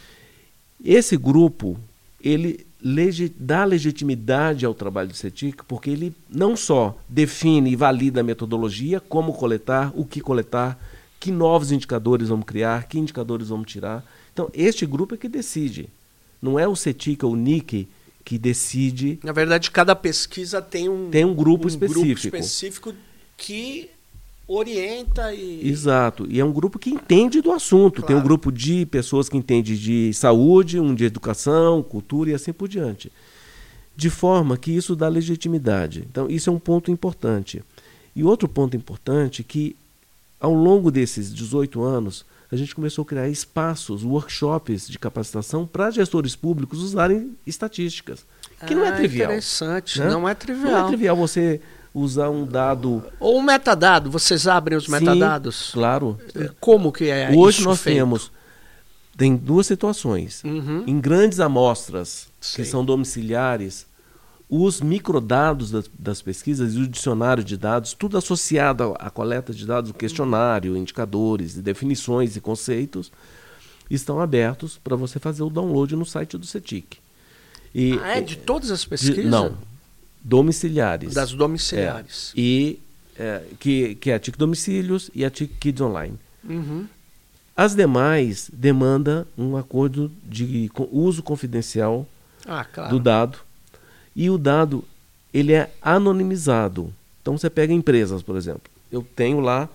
[0.81, 1.77] Esse grupo,
[2.23, 8.21] ele legi dá legitimidade ao trabalho do CETIC, porque ele não só define e valida
[8.21, 10.79] a metodologia, como coletar, o que coletar,
[11.19, 14.01] que novos indicadores vamos criar, que indicadores vamos tirar.
[14.31, 15.89] Então, este grupo é que decide.
[16.41, 17.87] Não é o CETIC ou o NIC
[18.23, 19.19] que decide.
[19.23, 22.03] Na verdade, cada pesquisa tem um, tem um grupo um específico.
[22.03, 22.93] Grupo específico
[23.37, 23.89] que
[24.47, 25.67] orienta e.
[25.67, 26.25] Exato.
[26.29, 28.01] E é um grupo que entende do assunto.
[28.01, 28.07] Claro.
[28.07, 32.51] Tem um grupo de pessoas que entendem de saúde, um de educação, cultura e assim
[32.51, 33.11] por diante.
[33.95, 36.05] De forma que isso dá legitimidade.
[36.09, 37.63] Então, isso é um ponto importante.
[38.15, 39.75] E outro ponto importante é que,
[40.39, 45.89] ao longo desses 18 anos, a gente começou a criar espaços, workshops de capacitação para
[45.89, 48.25] gestores públicos usarem estatísticas.
[48.67, 49.31] Que ah, não é ah, trivial.
[49.31, 50.09] Interessante, né?
[50.09, 50.71] não é trivial.
[50.71, 51.61] Não é trivial você
[51.93, 53.03] usar um dado.
[53.19, 55.71] Ou um metadado, vocês abrem os Sim, metadados?
[55.73, 56.19] Claro.
[56.59, 57.97] Como que é Hoje nós feito?
[57.97, 58.31] temos.
[59.15, 60.43] Tem duas situações.
[60.43, 60.83] Uhum.
[60.85, 62.57] Em grandes amostras, Sim.
[62.57, 63.85] que são domiciliares,
[64.53, 69.53] os microdados das, das, pesquisas e o dicionário de dados, tudo associado à, à coleta
[69.53, 73.09] de dados, o questionário, indicadores, definições e conceitos,
[73.89, 76.97] estão abertos para você fazer o download no site do CETIC.
[77.73, 79.23] E, ah, é de todas as pesquisas?
[79.23, 79.57] De, não,
[80.21, 81.13] domiciliares.
[81.13, 82.33] Das domiciliares.
[82.35, 82.79] É, e
[83.17, 86.19] é, que, que é a TIC Domicílios e a TIC Kids Online.
[86.43, 86.87] Uhum.
[87.55, 92.05] As demais demanda um acordo de uso confidencial
[92.45, 92.89] ah, claro.
[92.89, 93.37] do dado.
[94.15, 94.83] E o dado
[95.33, 96.93] ele é anonimizado.
[97.21, 98.63] Então você pega empresas, por exemplo.
[98.91, 99.69] Eu tenho lá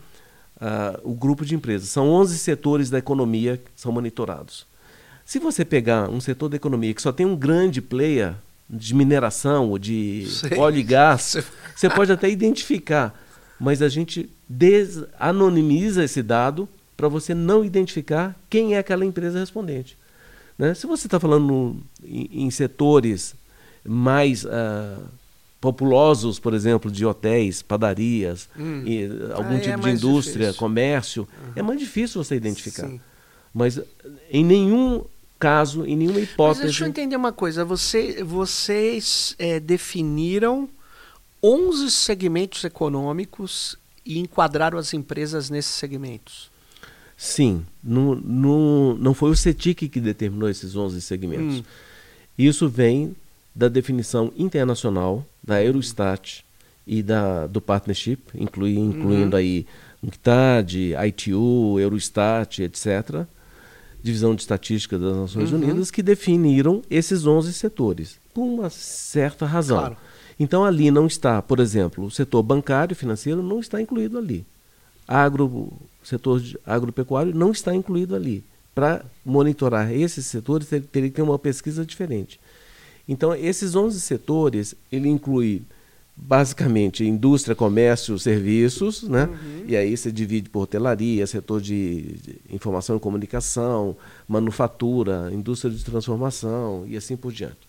[0.57, 1.88] uh, o grupo de empresas.
[1.88, 4.66] São 11 setores da economia que são monitorados.
[5.25, 8.35] Se você pegar um setor da economia que só tem um grande player,
[8.68, 10.59] de mineração ou de Sei.
[10.59, 11.37] óleo e gás,
[11.75, 13.14] você pode até identificar,
[13.59, 19.96] mas a gente desanonimiza esse dado para você não identificar quem é aquela empresa respondente.
[20.59, 20.75] Né?
[20.75, 23.35] Se você está falando no, em, em, setores
[23.87, 25.03] mais uh,
[25.61, 28.83] populosos, por exemplo, de hotéis, padarias, hum.
[28.87, 30.59] e, algum Aí tipo é de indústria, difícil.
[30.59, 31.53] comércio, uhum.
[31.57, 32.87] é mais difícil você identificar.
[32.87, 33.01] Sim.
[33.53, 33.81] Mas
[34.31, 35.05] em nenhum
[35.38, 36.61] caso, em nenhuma hipótese.
[36.61, 37.64] Mas deixa eu entender uma coisa.
[37.64, 40.68] Você, vocês é, definiram
[41.42, 46.51] 11 segmentos econômicos e enquadraram as empresas nesses segmentos.
[47.16, 47.64] Sim.
[47.83, 51.61] No, no, não foi o CETIC que determinou esses 11 segmentos.
[51.61, 51.64] Hum.
[52.38, 53.16] Isso vem
[53.57, 56.45] da definição internacional da Eurostat
[56.87, 59.40] e da, do partnership, inclui, incluindo uhum.
[59.40, 59.66] aí
[60.03, 63.27] UNCTAD, ITU, Eurostat, etc
[64.03, 65.59] Divisão de Estatística das Nações uhum.
[65.59, 69.79] Unidas, que definiram esses 11 setores, por uma certa razão.
[69.79, 69.97] Claro.
[70.38, 74.47] Então ali não está, por exemplo, o setor bancário financeiro não está incluído ali.
[75.09, 75.73] Agro,
[76.05, 78.45] setor agropecuário não está incluído ali.
[78.75, 82.38] Para monitorar esses setores, teria que ter uma pesquisa diferente.
[83.09, 85.62] Então, esses 11 setores, ele inclui
[86.16, 89.25] basicamente indústria, comércio, serviços, né?
[89.27, 89.64] Uhum.
[89.69, 92.16] E aí você divide por hotelaria, setor de,
[92.51, 93.95] informação e comunicação,
[94.27, 97.69] manufatura, indústria de transformação e assim por diante.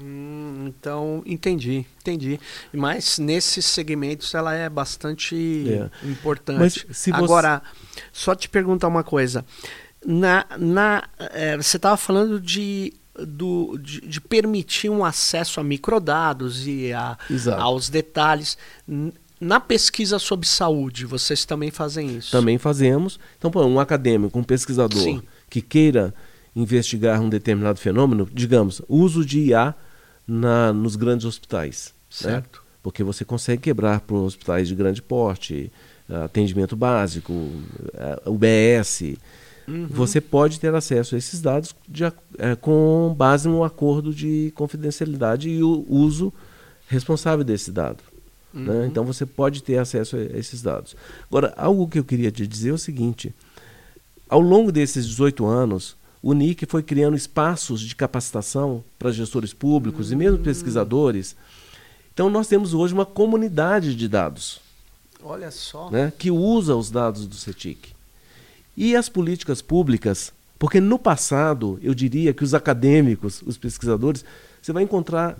[0.00, 2.38] Hum, então, entendi, entendi.
[2.72, 6.06] Mas nesses segmentos ela é bastante é.
[6.06, 6.86] importante.
[6.88, 7.10] Você...
[7.12, 7.62] Agora,
[8.12, 9.44] só te perguntar uma coisa.
[10.04, 16.66] Na, na, é, você estava falando de do, de, de, permitir um acesso a microdados
[16.66, 17.18] e a,
[17.58, 18.56] aos detalhes.
[19.40, 22.30] Na pesquisa sobre saúde, vocês também fazem isso?
[22.30, 23.18] Também fazemos.
[23.38, 25.22] Então, um acadêmico, um pesquisador Sim.
[25.50, 26.14] que queira
[26.54, 29.74] investigar um determinado fenômeno, digamos, uso de IA
[30.26, 31.92] na, nos grandes hospitais.
[32.22, 32.30] Né?
[32.30, 32.58] Certo.
[32.58, 32.62] Né?
[32.82, 35.72] Porque você consegue quebrar para hospitais de grande porte,
[36.24, 37.32] atendimento básico,
[38.26, 39.16] UBS,
[39.66, 39.86] Uhum.
[39.88, 45.48] Você pode ter acesso a esses dados de, é, com base no acordo de confidencialidade
[45.48, 46.32] e o uso
[46.88, 48.02] responsável desse dado.
[48.52, 48.72] Né?
[48.72, 48.80] Uhum.
[48.80, 48.86] Né?
[48.86, 50.96] Então você pode ter acesso a esses dados.
[51.28, 53.34] Agora, algo que eu queria te dizer é o seguinte:
[54.28, 60.08] ao longo desses 18 anos, o NIC foi criando espaços de capacitação para gestores públicos
[60.08, 60.14] uhum.
[60.14, 60.42] e mesmo hum.
[60.42, 61.36] pesquisadores.
[62.12, 64.60] Então nós temos hoje uma comunidade de dados.
[65.22, 65.90] Olha só.
[65.90, 67.90] Né, que usa os dados do CETIC.
[68.76, 74.24] E as políticas públicas, porque no passado eu diria que os acadêmicos, os pesquisadores,
[74.60, 75.38] você vai encontrar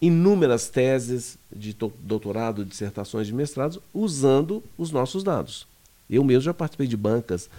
[0.00, 5.66] inúmeras teses de doutorado, dissertações de mestrados usando os nossos dados.
[6.08, 7.50] Eu mesmo já participei de bancas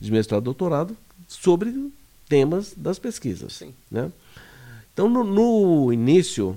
[0.00, 0.96] de mestrado e doutorado
[1.28, 1.90] sobre
[2.28, 3.52] temas das pesquisas.
[3.52, 3.74] Sim.
[3.90, 4.10] Né?
[4.92, 6.56] Então, no, no, início,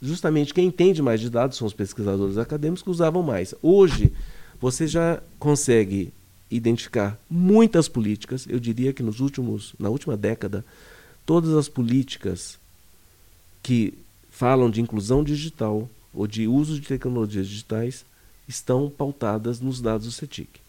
[0.00, 3.54] justamente quem entende mais de dados são os pesquisadores acadêmicos que usavam mais.
[3.62, 4.12] Hoje,
[4.60, 6.12] você já consegue
[6.56, 8.46] identificar muitas políticas.
[8.48, 10.64] Eu diria que nos últimos, na última década,
[11.24, 12.58] todas as políticas
[13.62, 13.94] que
[14.30, 18.04] falam de inclusão digital ou de uso de tecnologias digitais
[18.46, 20.60] estão pautadas nos dados do CETIC.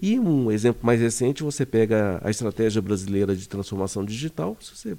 [0.00, 4.96] E um exemplo mais recente, você pega a Estratégia Brasileira de Transformação Digital, se você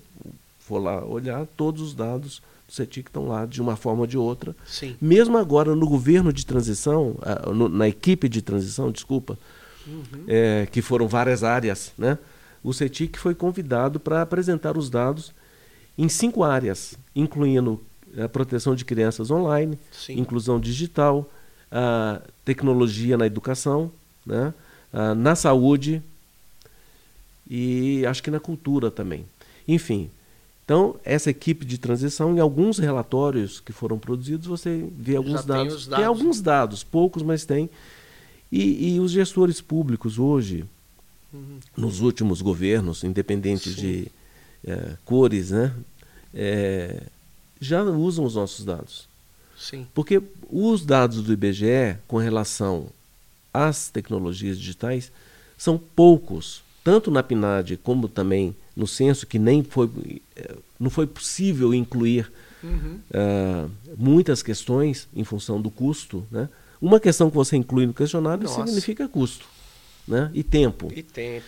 [0.59, 4.17] for lá olhar, todos os dados do CETIC estão lá de uma forma ou de
[4.17, 4.55] outra.
[4.65, 4.95] Sim.
[5.01, 7.15] Mesmo agora no governo de transição,
[7.71, 9.37] na equipe de transição, desculpa,
[9.87, 10.23] uhum.
[10.27, 12.17] é, que foram várias áreas, né?
[12.63, 15.33] o CETIC foi convidado para apresentar os dados
[15.97, 17.81] em cinco áreas, incluindo
[18.17, 20.19] a proteção de crianças online, Sim.
[20.19, 21.29] inclusão digital,
[21.71, 23.91] a tecnologia na educação,
[24.25, 24.53] né?
[25.15, 26.01] na saúde
[27.49, 29.25] e acho que na cultura também.
[29.67, 30.09] Enfim,
[30.63, 35.47] então essa equipe de transição, em alguns relatórios que foram produzidos, você vê alguns dados.
[35.47, 35.87] Tem, dados.
[35.87, 37.69] tem alguns dados, poucos, mas tem.
[38.51, 40.65] E, e os gestores públicos hoje,
[41.33, 41.59] uhum.
[41.77, 44.07] nos últimos governos, independente de
[44.65, 45.73] é, cores, né,
[46.33, 47.03] é,
[47.59, 49.07] já usam os nossos dados.
[49.57, 49.85] Sim.
[49.93, 52.87] Porque os dados do IBGE com relação
[53.53, 55.11] às tecnologias digitais
[55.57, 59.89] são poucos, tanto na PNAD como também no censo, que nem foi,
[60.35, 62.31] é, não foi possível incluir
[62.63, 62.99] uhum.
[63.11, 66.49] uh, muitas questões em função do custo, né?
[66.81, 68.65] Uma questão que você inclui no questionário Nossa.
[68.65, 69.45] significa custo
[70.07, 70.31] né?
[70.33, 70.91] e tempo.
[70.95, 71.45] E tempo.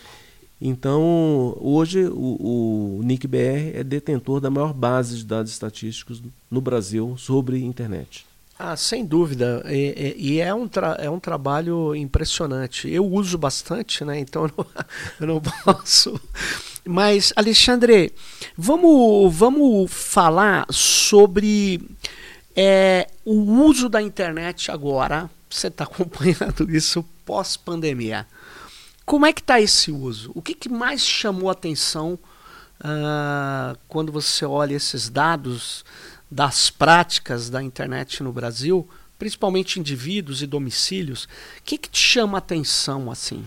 [0.60, 7.16] Então, hoje o, o NIC-BR é detentor da maior base de dados estatísticos no Brasil
[7.18, 8.24] sobre internet.
[8.58, 9.62] Ah, sem dúvida.
[9.66, 12.88] E, e, e é, um é um trabalho impressionante.
[12.88, 14.18] Eu uso bastante, né?
[14.18, 14.66] Então eu não,
[15.20, 16.18] eu não posso.
[16.86, 18.12] Mas, Alexandre,
[18.56, 21.80] vamos, vamos falar sobre
[22.56, 28.26] é, o uso da internet agora, você está acompanhando isso pós-pandemia.
[29.04, 30.32] Como é que está esse uso?
[30.34, 32.18] O que, que mais chamou atenção
[32.80, 35.84] uh, quando você olha esses dados
[36.30, 38.88] das práticas da internet no Brasil,
[39.18, 41.24] principalmente indivíduos e domicílios?
[41.24, 41.28] O
[41.64, 43.46] que, que te chama a atenção assim?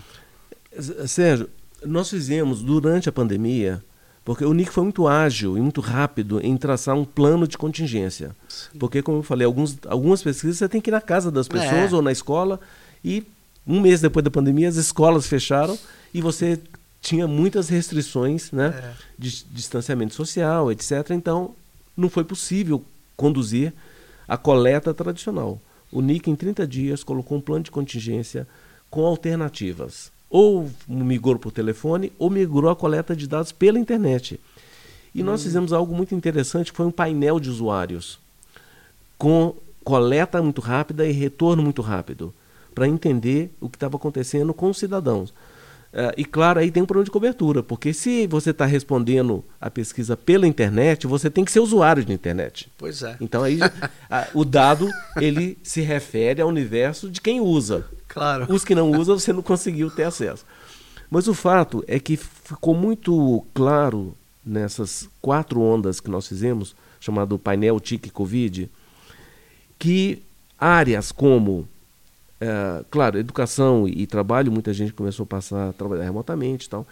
[1.06, 1.50] Sérgio,
[1.84, 3.82] nós fizemos durante a pandemia
[4.28, 8.36] porque o NIC foi muito ágil e muito rápido em traçar um plano de contingência.
[8.46, 8.78] Sim.
[8.78, 11.94] Porque, como eu falei, alguns, algumas pesquisas você tem que ir na casa das pessoas
[11.94, 11.96] é.
[11.96, 12.60] ou na escola
[13.02, 13.24] e
[13.66, 15.78] um mês depois da pandemia as escolas fecharam
[16.12, 16.60] e você
[17.00, 18.92] tinha muitas restrições né, é.
[19.18, 21.08] de distanciamento social, etc.
[21.12, 21.54] Então,
[21.96, 22.84] não foi possível
[23.16, 23.72] conduzir
[24.28, 25.58] a coleta tradicional.
[25.90, 28.46] O NIC, em 30 dias, colocou um plano de contingência
[28.90, 34.38] com alternativas ou migrou por telefone ou migrou a coleta de dados pela internet.
[35.14, 35.26] E hum.
[35.26, 38.18] nós fizemos algo muito interessante, foi um painel de usuários
[39.16, 42.32] com coleta muito rápida e retorno muito rápido,
[42.74, 45.32] para entender o que estava acontecendo com os cidadãos.
[45.92, 49.70] Uh, e claro, aí tem um problema de cobertura, porque se você está respondendo a
[49.70, 52.70] pesquisa pela internet, você tem que ser usuário de internet.
[52.76, 53.16] Pois é.
[53.20, 53.58] Então aí
[54.10, 57.86] a, o dado ele se refere ao universo de quem usa.
[58.06, 58.46] Claro.
[58.52, 60.44] Os que não usam, você não conseguiu ter acesso.
[61.10, 67.38] Mas o fato é que ficou muito claro nessas quatro ondas que nós fizemos, chamado
[67.38, 68.70] painel TIC Covid,
[69.78, 70.22] que
[70.58, 71.66] áreas como
[72.40, 76.86] é, claro, educação e, trabalho, muita gente começou a passar a trabalhar remotamente e tal,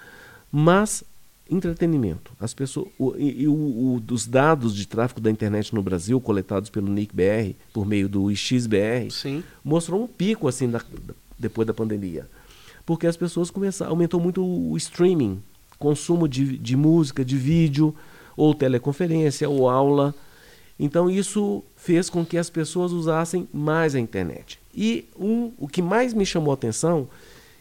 [0.51, 1.05] mas
[1.49, 2.33] entretenimento.
[2.41, 6.69] As pessoas, o, e, o, o, dos dados de tráfego da internet no Brasil, coletados
[6.71, 9.45] pelo NICBR, por meio do XBR, Sim.
[9.65, 10.81] mostrou um pico assim da,
[11.39, 12.29] depois da pandemia.
[12.85, 15.41] Porque as pessoas começaram, aumentou muito o streaming,
[15.79, 17.95] consumo de, de música, de vídeo,
[18.37, 20.15] ou teleconferência, ou aula.
[20.79, 24.59] Então isso fez com que as pessoas usassem mais a internet.
[24.77, 27.09] E um, o que mais me chamou a atenção,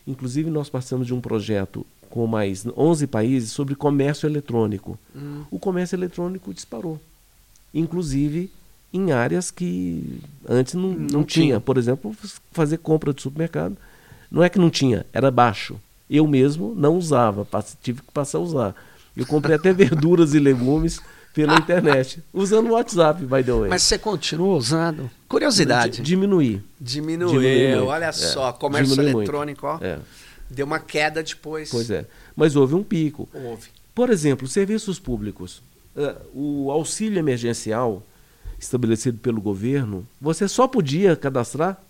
[0.06, 5.00] inclusive nós passamos de um projeto com mais 11 países sobre comércio eletrônico.
[5.16, 5.44] Hum.
[5.50, 7.00] O comércio eletrônico disparou.
[7.74, 8.52] Inclusive
[8.94, 11.46] em áreas que antes não, não, não tinha.
[11.46, 11.60] tinha.
[11.60, 12.16] Por exemplo,
[12.52, 13.78] fazer compra de supermercado.
[14.32, 15.80] Não é que não tinha, era baixo.
[16.10, 17.48] Eu mesmo não usava,
[17.82, 18.76] tive que passar a usar.
[19.16, 21.00] Eu comprei até verduras e legumes
[21.34, 23.70] pela internet, usando o WhatsApp, by the way.
[23.70, 25.10] Mas você continua usando?
[25.28, 26.02] Curiosidade.
[26.02, 26.64] Diminuir.
[26.80, 28.12] Diminuiu, Diminuiu olha é.
[28.12, 29.80] só, comércio eletrônico, ó.
[29.82, 30.00] É.
[30.50, 31.70] Deu uma queda depois.
[31.72, 32.06] Pois é.
[32.36, 33.28] Mas houve um pico.
[33.34, 33.70] Houve.
[33.94, 35.62] Por exemplo, serviços públicos.
[35.96, 38.04] Uh, o auxílio emergencial
[38.60, 41.82] estabelecido pelo governo, você só podia cadastrar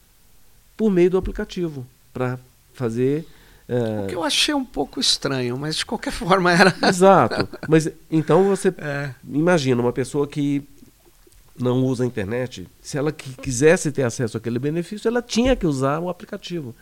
[0.77, 2.39] por meio do aplicativo para
[2.73, 3.25] fazer
[3.67, 4.03] é...
[4.03, 6.73] O que eu achei um pouco estranho, mas de qualquer forma era.
[6.87, 7.47] Exato.
[7.67, 9.11] Mas então você é.
[9.27, 10.63] imagina uma pessoa que
[11.59, 15.99] não usa a internet, se ela quisesse ter acesso àquele benefício, ela tinha que usar
[15.99, 16.75] o aplicativo.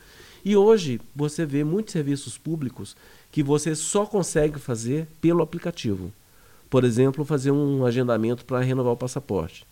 [0.44, 2.96] E hoje você vê muitos serviços públicos
[3.32, 6.12] que você só consegue fazer pelo aplicativo.
[6.70, 9.66] Por exemplo, fazer um agendamento para renovar o passaporte.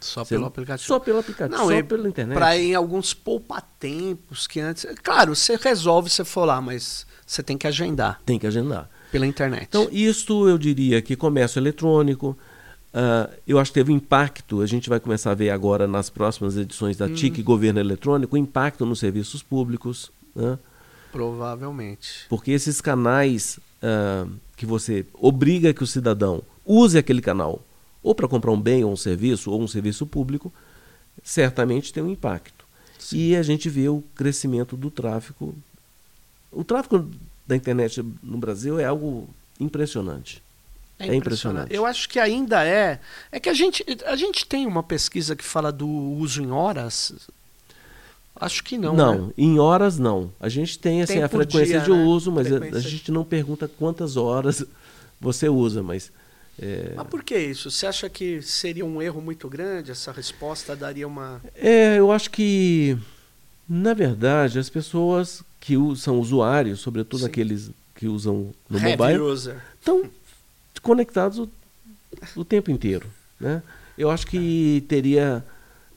[0.00, 0.86] Só você pelo aplicativo.
[0.86, 2.36] Só pelo aplicativo, não, só pela internet.
[2.36, 4.86] Para em alguns poupatempos que antes.
[5.02, 8.20] Claro, você resolve se for lá, mas você tem que agendar.
[8.24, 8.88] Tem que agendar.
[9.10, 9.66] Pela internet.
[9.68, 12.36] Então, isto eu diria que comércio eletrônico.
[12.94, 16.08] Uh, eu acho que teve um impacto, a gente vai começar a ver agora nas
[16.08, 17.14] próximas edições da hum.
[17.14, 20.10] TIC Governo Eletrônico, impacto nos serviços públicos.
[20.34, 20.58] Né?
[21.12, 22.26] Provavelmente.
[22.28, 27.62] Porque esses canais uh, que você obriga que o cidadão use aquele canal
[28.02, 30.52] ou para comprar um bem ou um serviço, ou um serviço público,
[31.22, 32.64] certamente tem um impacto.
[32.98, 33.18] Sim.
[33.18, 35.54] E a gente vê o crescimento do tráfico.
[36.50, 37.08] O tráfico
[37.46, 39.28] da internet no Brasil é algo
[39.60, 40.42] impressionante.
[40.98, 41.74] É, é impressionante.
[41.74, 43.00] Eu acho que ainda é.
[43.30, 47.12] É que a gente, a gente tem uma pesquisa que fala do uso em horas.
[48.34, 48.94] Acho que não.
[48.94, 49.32] Não, né?
[49.36, 50.32] em horas não.
[50.40, 52.04] A gente tem assim, a frequência dia, de né?
[52.04, 54.64] uso, mas a, a, gente não pergunta quantas horas
[55.20, 56.12] você usa, mas
[56.60, 56.92] é...
[56.96, 57.70] Mas por que isso?
[57.70, 59.92] Você acha que seria um erro muito grande?
[59.92, 61.40] Essa resposta daria uma.
[61.54, 62.98] É, eu acho que,
[63.68, 67.26] na verdade, as pessoas que são usuários, sobretudo Sim.
[67.26, 69.62] aqueles que usam no Heavy mobile, user.
[69.78, 70.10] estão
[70.78, 71.48] conectados o,
[72.36, 73.06] o, tempo inteiro.
[73.38, 73.62] Né?
[73.96, 75.44] Eu acho que teria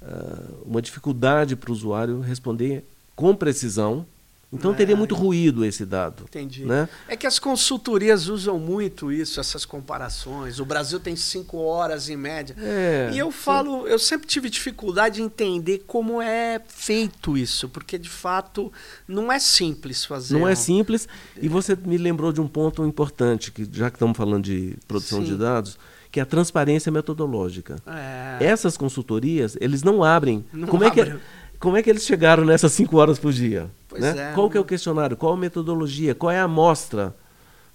[0.02, 2.84] uh, uma dificuldade para o usuário responder
[3.16, 4.06] com precisão
[4.54, 6.24] então teria muito ruído esse dado.
[6.24, 6.66] Entendi.
[6.66, 6.90] Né?
[7.08, 10.60] É que as consultorias usam muito isso, essas comparações.
[10.60, 12.54] O Brasil tem cinco horas em média.
[12.60, 17.98] É, e eu falo, eu sempre tive dificuldade de entender como é feito isso, porque
[17.98, 18.72] de fato
[19.08, 20.38] não é simples fazer.
[20.38, 21.08] Não é simples.
[21.42, 25.20] E você me lembrou de um ponto importante, que já que estamos falando de produção
[25.20, 25.28] Sim.
[25.28, 25.80] de dados,
[26.12, 27.78] que é a transparência metodológica.
[27.88, 28.46] É.
[28.46, 30.44] Essas consultorias, eles não abrem.
[30.52, 31.04] Não como abrem.
[31.04, 31.20] é que
[31.62, 33.70] como é que eles chegaram nessas cinco horas por dia?
[34.00, 34.32] Né?
[34.32, 35.18] É, qual que é o questionário?
[35.18, 36.16] Qual a metodologia?
[36.16, 37.16] Qual é a amostra?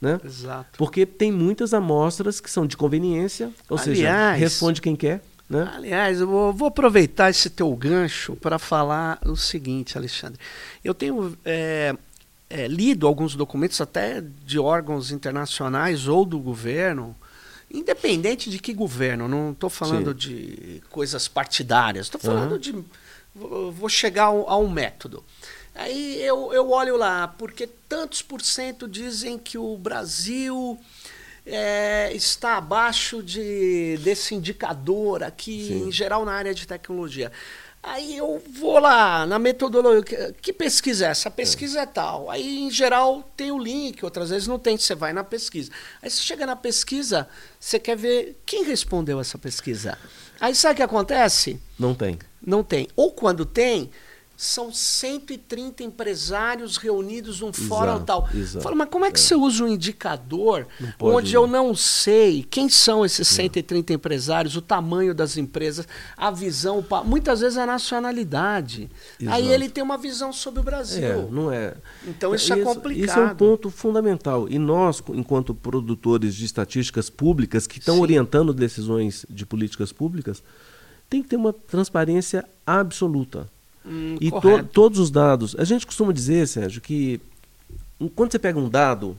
[0.00, 0.20] Né?
[0.24, 0.76] Exato.
[0.76, 5.22] Porque tem muitas amostras que são de conveniência, ou aliás, seja, responde quem quer.
[5.48, 5.70] Né?
[5.74, 10.38] Aliás, eu vou, vou aproveitar esse teu gancho para falar o seguinte, Alexandre.
[10.84, 11.94] Eu tenho é,
[12.50, 17.16] é, lido alguns documentos até de órgãos internacionais ou do governo,
[17.70, 20.16] independente de que governo, não estou falando Sim.
[20.16, 22.58] de coisas partidárias, estou falando uhum.
[22.58, 22.84] de
[23.34, 25.22] vou chegar a um método.
[25.76, 30.78] Aí eu, eu olho lá, porque tantos por cento dizem que o Brasil
[31.44, 35.88] é, está abaixo de, desse indicador aqui, Sim.
[35.88, 37.30] em geral na área de tecnologia.
[37.82, 40.34] Aí eu vou lá na metodologia.
[40.42, 41.28] Que pesquisa é essa?
[41.28, 41.82] A pesquisa é.
[41.82, 42.28] é tal.
[42.28, 45.70] Aí, em geral, tem o link, outras vezes não tem, você vai na pesquisa.
[46.02, 47.28] Aí você chega na pesquisa,
[47.60, 49.96] você quer ver quem respondeu essa pesquisa.
[50.40, 51.60] Aí sabe o que acontece?
[51.78, 52.18] Não tem.
[52.44, 52.88] Não tem.
[52.96, 53.88] Ou quando tem,
[54.36, 58.28] são 130 empresários reunidos num fórum tal.
[58.34, 59.22] exato, mas como é que é.
[59.22, 60.66] você usa um indicador
[61.00, 66.84] onde eu não sei quem são esses 130 empresários, o tamanho das empresas, a visão,
[67.04, 68.90] muitas vezes a nacionalidade.
[69.20, 69.52] Aí Exato.
[69.52, 71.04] ele tem uma visão sobre o Brasil.
[71.04, 71.74] É, não é.
[72.06, 73.08] Então isso é complicado.
[73.08, 74.46] Isso é um ponto fundamental.
[74.50, 80.42] E nós, enquanto produtores de estatísticas públicas que estão orientando decisões de políticas públicas,
[81.08, 83.48] tem que ter uma transparência absoluta.
[83.86, 85.54] Hum, E to- todos os dados.
[85.58, 87.20] A gente costuma dizer, Sérgio, que
[88.14, 89.16] quando você pega um dado,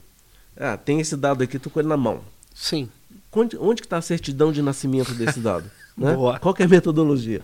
[0.59, 2.21] ah, tem esse dado aqui, estou com ele na mão.
[2.53, 2.89] Sim.
[3.31, 5.69] Onde, onde que está a certidão de nascimento desse dado?
[5.95, 6.15] né?
[6.15, 6.39] Boa.
[6.39, 7.41] Qual é a metodologia?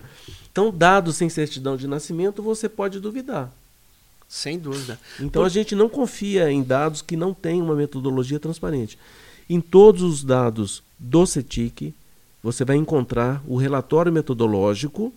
[0.51, 3.51] Então, dados sem certidão de nascimento, você pode duvidar.
[4.27, 4.99] Sem dúvida.
[5.19, 8.97] Então a gente não confia em dados que não têm uma metodologia transparente.
[9.47, 11.93] Em todos os dados do CETIC,
[12.41, 15.13] você vai encontrar o relatório metodológico,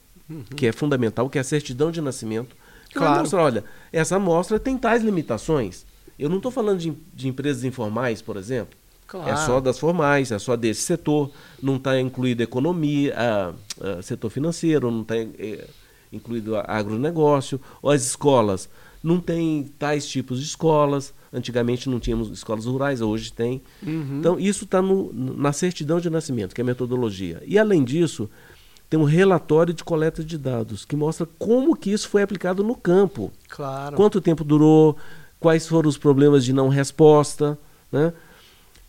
[0.57, 2.57] que é fundamental, que é a certidão de nascimento,
[2.89, 3.20] que vai Claro.
[3.20, 5.85] mostrar, olha, essa amostra tem tais limitações.
[6.18, 8.77] Eu não estou falando de, de empresas informais, por exemplo.
[9.07, 9.31] Claro.
[9.31, 11.31] É só das formais, é só desse setor.
[11.62, 15.14] Não está incluído economia, ah, ah, setor financeiro, não está
[16.12, 18.68] incluído a- agronegócio, ou as escolas.
[19.03, 21.12] Não tem tais tipos de escolas.
[21.33, 23.61] Antigamente não tínhamos escolas rurais, hoje tem.
[23.87, 24.18] Uhum.
[24.18, 27.43] Então, isso está na certidão de nascimento, que é a metodologia.
[27.47, 28.29] E, além disso,
[28.89, 32.74] tem um relatório de coleta de dados, que mostra como que isso foi aplicado no
[32.74, 33.32] campo.
[33.49, 33.97] Claro.
[33.97, 34.97] Quanto tempo durou,
[35.41, 37.59] quais foram os problemas de não resposta.
[37.91, 38.12] Né?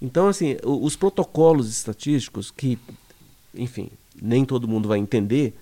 [0.02, 2.78] Então, assim, os protocolos estatísticos, que,
[3.54, 3.89] enfim,
[4.22, 5.58] nem todo mundo vai entender,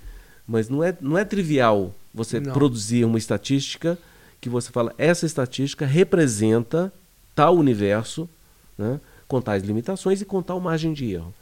[0.47, 2.53] mas não é, não é trivial você Não.
[2.53, 3.97] produzir uma estatística
[4.39, 6.93] que você fala, essa estatística representa
[7.33, 8.29] tal universo,
[8.77, 11.33] né, com tais limitações e com tal margem de erro.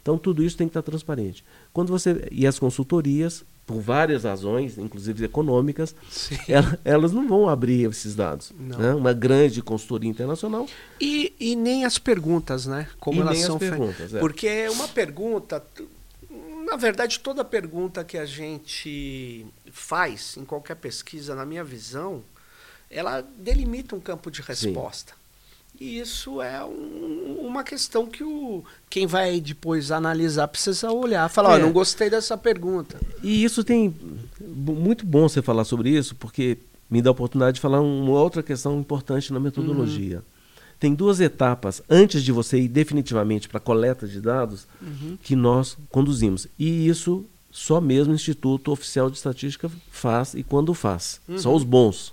[0.00, 1.44] Então, tudo isso tem que estar transparente.
[1.72, 6.36] Quando você E as consultorias, por várias razões, inclusive econômicas, Sim.
[6.48, 8.52] ela- elas não vão abrir esses dados.
[8.58, 8.92] Né?
[8.94, 10.66] Uma grande consultoria internacional
[11.00, 12.88] E, e nem as perguntas, né?
[13.00, 14.18] Como E elas são fe- perguntas, é.
[14.20, 15.64] Porque é uma pergunta.
[16.66, 22.22] Na verdade, toda pergunta que a gente faz em qualquer pesquisa, na minha visão,
[22.90, 25.12] ela delimita um campo de resposta.
[25.80, 31.28] E isso é um- uma questão que o, quem vai depois analisar precisa olhar.
[31.28, 31.62] Falar, É.
[31.62, 33.00] "Ó, não gostei dessa pergunta.
[33.22, 33.94] E isso tem.
[34.40, 36.58] Muito bom você falar sobre isso, porque
[36.90, 40.18] me dá a oportunidade de falar uma outra questão importante na metodologia.
[40.18, 40.22] Uhum.
[40.78, 45.16] Tem duas etapas antes de você ir definitivamente para a coleta de dados Uhum.
[45.22, 46.46] que nós conduzimos.
[46.58, 51.20] E isso só mesmo o Instituto Oficial de Estatística faz e quando faz.
[51.28, 51.38] Uhum.
[51.38, 52.12] Só os bons.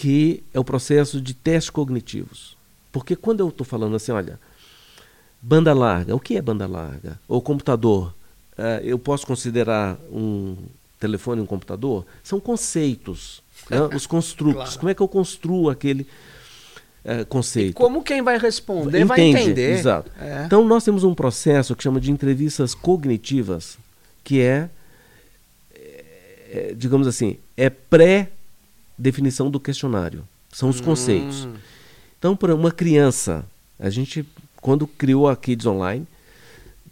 [0.00, 2.56] Que é o processo de testes cognitivos.
[2.90, 4.38] Porque quando eu estou falando assim, olha,
[5.42, 6.14] Banda larga.
[6.14, 7.18] O que é banda larga?
[7.26, 8.14] Ou computador?
[8.58, 10.56] Eh, eu posso considerar um
[10.98, 12.04] telefone um computador?
[12.22, 13.42] São conceitos.
[13.70, 13.80] né?
[13.96, 14.62] Os construtos.
[14.62, 14.78] Claro.
[14.78, 16.06] Como é que eu construo aquele
[17.04, 17.74] eh, conceito?
[17.74, 19.78] Como quem vai responder vai Entende, entender.
[19.78, 20.12] Exato.
[20.20, 20.44] É.
[20.44, 23.78] Então nós temos um processo que chama de entrevistas cognitivas,
[24.22, 24.68] que é,
[25.72, 27.70] é, digamos assim, é
[29.00, 30.24] pré-definição do questionário.
[30.52, 31.46] São os conceitos.
[31.46, 31.54] Hum.
[32.18, 33.44] Então, para uma criança,
[33.78, 34.26] a gente,
[34.60, 36.06] quando criou a Kids Online,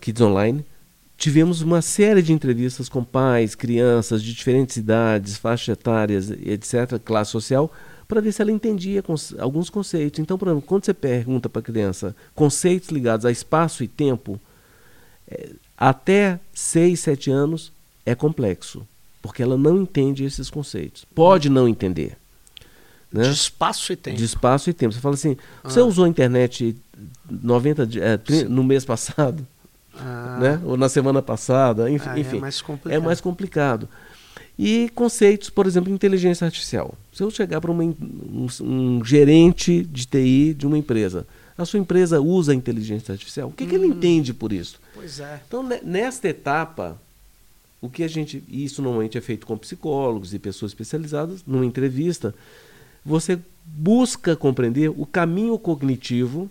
[0.01, 0.65] Kids Online,
[1.19, 7.31] tivemos uma série de entrevistas com pais, crianças de diferentes idades, faixas etárias, etc., classe
[7.31, 7.71] social,
[8.07, 9.05] para ver se ela entendia
[9.39, 10.19] alguns conceitos.
[10.19, 14.41] Então, por exemplo, quando você pergunta para a criança conceitos ligados a espaço e tempo,
[15.31, 17.71] é, até 6, 7 anos
[18.07, 18.87] é complexo,
[19.29, 21.05] porque ela não entende esses conceitos.
[21.14, 22.16] Pode não entender.
[23.12, 23.22] Né?
[23.22, 24.16] De espaço e tempo.
[24.16, 24.93] De espaço e tempo.
[24.95, 25.85] Você fala assim, você Ah.
[25.85, 26.76] usou a internet
[27.31, 29.47] 90 di- é, tri- no mês passado,
[29.95, 30.61] Ah, né?
[30.64, 32.09] ou na semana passada, enfim.
[32.11, 32.39] ah, é enfim.
[32.39, 32.93] mais complicado.
[33.03, 33.89] É mais complicado.
[34.59, 36.95] E conceitos, por exemplo, inteligência artificial.
[37.12, 37.95] Se eu chegar para um,
[38.61, 41.26] um gerente de TI de uma empresa,
[41.57, 43.93] a sua empresa usa a inteligência artificial, o que, que ele Hum.
[43.93, 44.81] entende por isso?
[44.95, 45.41] Pois é.
[45.47, 47.01] Então, ne- nesta etapa,
[47.81, 48.43] o que a gente.
[48.49, 52.35] e Isso normalmente é feito com psicólogos e pessoas especializadas, numa entrevista,
[53.05, 56.51] você busca compreender o caminho cognitivo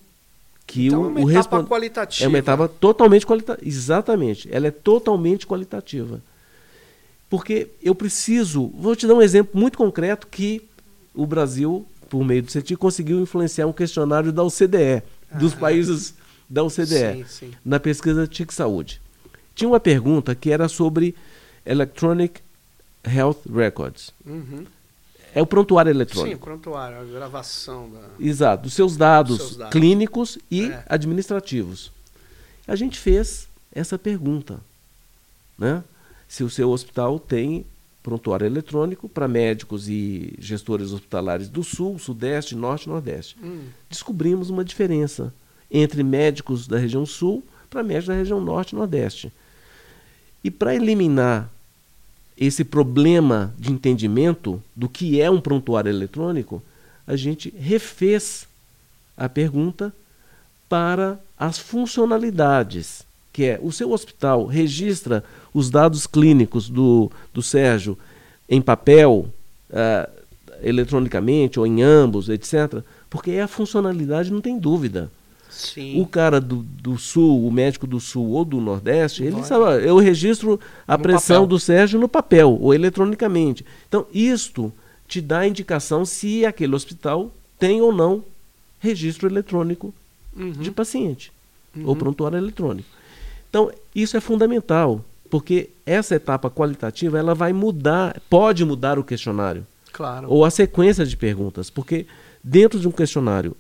[0.66, 2.26] que Então o, é uma o etapa qualitativa.
[2.26, 3.68] É uma etapa totalmente qualitativa.
[3.68, 4.50] Exatamente.
[4.52, 6.22] Ela é totalmente qualitativa.
[7.30, 8.68] Porque eu preciso.
[8.78, 10.62] Vou te dar um exemplo muito concreto que
[11.14, 15.04] o Brasil, por meio do CETI, conseguiu influenciar um questionário da OCDE,
[15.40, 15.58] dos Ah.
[15.58, 16.14] países
[16.50, 17.52] da OCDE Sim, sim.
[17.66, 19.02] na pesquisa TIC Saúde.
[19.58, 21.14] Tinha uma pergunta que era sobre
[21.66, 22.40] Electronic
[23.06, 24.12] Health Records.
[24.26, 24.66] Uhum.
[25.34, 26.46] É o prontuário Sim, eletrônico.
[26.46, 28.00] prontuário, a gravação da.
[28.20, 29.72] Exato, dos seus dados, Dos seus dados.
[29.74, 30.84] clínicos e É.
[30.88, 31.92] administrativos.
[32.68, 34.60] A gente fez essa pergunta,
[35.58, 35.84] né?
[36.28, 37.66] Se o seu hospital tem
[38.04, 43.36] prontuário eletrônico para médicos e gestores hospitalares do Sul, Sudeste, Norte e Nordeste.
[43.44, 43.66] Hum.
[43.90, 45.34] Descobrimos uma diferença
[45.70, 49.32] entre médicos da região Sul para médicos da região Norte e Nordeste.
[50.44, 51.50] E para eliminar
[52.38, 56.62] esse problema de entendimento do que é um prontuário eletrônico,
[57.06, 58.48] a gente refez
[59.16, 59.94] a pergunta
[60.70, 65.24] para as funcionalidades, que é o seu hospital registra
[65.54, 67.98] os dados clínicos do, do Sérgio
[68.48, 69.28] em papel,
[69.70, 70.18] uh,
[70.62, 72.84] eletronicamente ou em ambos, etc.
[73.10, 75.10] Porque é a funcionalidade, não tem dúvida.
[75.58, 76.00] Sim.
[76.00, 79.98] O cara do, do sul, o médico do sul ou do nordeste, ele sabe, eu
[79.98, 81.48] registro a no pressão papel.
[81.48, 83.66] do Sérgio no papel ou eletronicamente.
[83.88, 84.72] Então, isto
[85.08, 88.24] te dá indicação se aquele hospital tem ou não
[88.80, 89.94] registro eletrônico
[90.36, 90.52] uhum.
[90.52, 91.32] de paciente
[91.76, 91.88] uhum.
[91.88, 92.88] ou prontuário eletrônico.
[93.50, 99.66] Então, isso é fundamental, porque essa etapa qualitativa ela vai mudar, pode mudar o questionário.
[99.92, 100.28] Claro.
[100.30, 102.06] Ou a sequência de perguntas, porque
[102.44, 103.56] dentro de um questionário,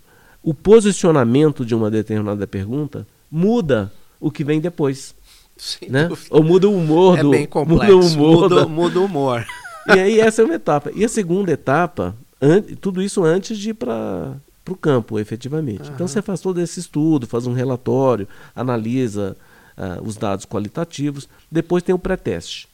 [0.47, 5.13] o posicionamento de uma determinada pergunta muda o que vem depois.
[5.57, 6.07] Sem né?
[6.29, 7.31] Ou muda o humor é do.
[7.31, 7.83] Bem complexo.
[7.83, 8.41] Muda o humor.
[8.43, 8.65] Muda, da...
[8.65, 9.45] muda o humor.
[9.87, 10.89] E aí essa é uma etapa.
[10.95, 12.61] E a segunda etapa, an...
[12.79, 14.37] tudo isso antes de ir para
[14.69, 15.89] o campo, efetivamente.
[15.89, 15.95] Uhum.
[15.95, 18.25] Então você faz todo esse estudo, faz um relatório,
[18.55, 19.35] analisa
[19.77, 21.27] uh, os dados qualitativos.
[21.51, 22.69] Depois tem o pré-teste.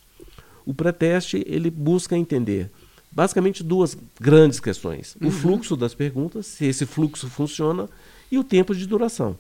[0.63, 2.69] O pré-teste ele busca entender
[3.16, 5.28] basicamente duas grandes questões: uhum.
[5.28, 7.89] o fluxo das perguntas, se esse fluxo funciona,
[8.32, 9.38] e o tempo de duração.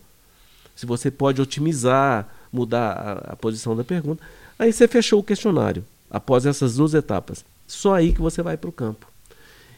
[0.75, 4.23] Se você pode otimizar, mudar a, a posição da pergunta.
[4.57, 5.83] Aí você fechou o questionário.
[6.09, 9.07] Após essas duas etapas, só aí que você vai para o campo.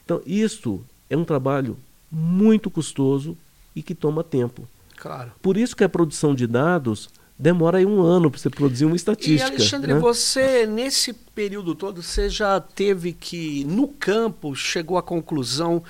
[0.04, 1.78] Então, isto é um trabalho
[2.12, 3.38] muito custoso
[3.74, 4.68] e que toma tempo.
[4.98, 5.32] Claro.
[5.41, 8.95] Por isso que a produção de dados demora aí um ano para você produzir uma
[8.95, 9.49] estatística.
[9.49, 9.99] E Alexandre, né?
[9.99, 15.83] você nesse período todo você já teve que no campo chegou à conclusão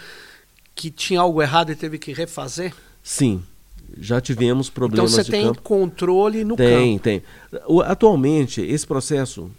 [0.73, 2.73] que tinha algo errado e teve que refazer?
[3.03, 3.43] Sim.
[3.97, 5.61] Já tivemos problemas então você tem campo.
[5.61, 7.03] controle no tem, campo.
[7.03, 7.81] Tem, tem.
[7.85, 9.49] Atualmente esse processo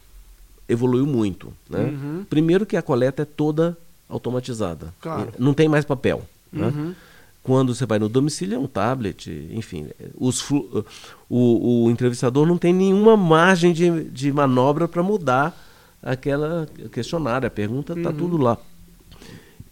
[0.68, 1.53] evoluiu muito.
[1.70, 1.84] Né?
[1.84, 2.26] Uhum.
[2.28, 3.78] Primeiro que a coleta é toda
[4.09, 4.93] automatizada.
[5.01, 5.32] Claro.
[5.39, 6.26] Não tem mais papel.
[6.53, 6.95] Né?
[7.47, 9.87] Quando você vai no domicílio é um tablet, enfim.
[10.17, 10.65] Os, o,
[11.29, 15.57] o entrevistador não tem nenhuma margem de, de manobra para mudar
[16.03, 18.17] aquela questionário, a pergunta está uhum.
[18.17, 18.59] tudo lá.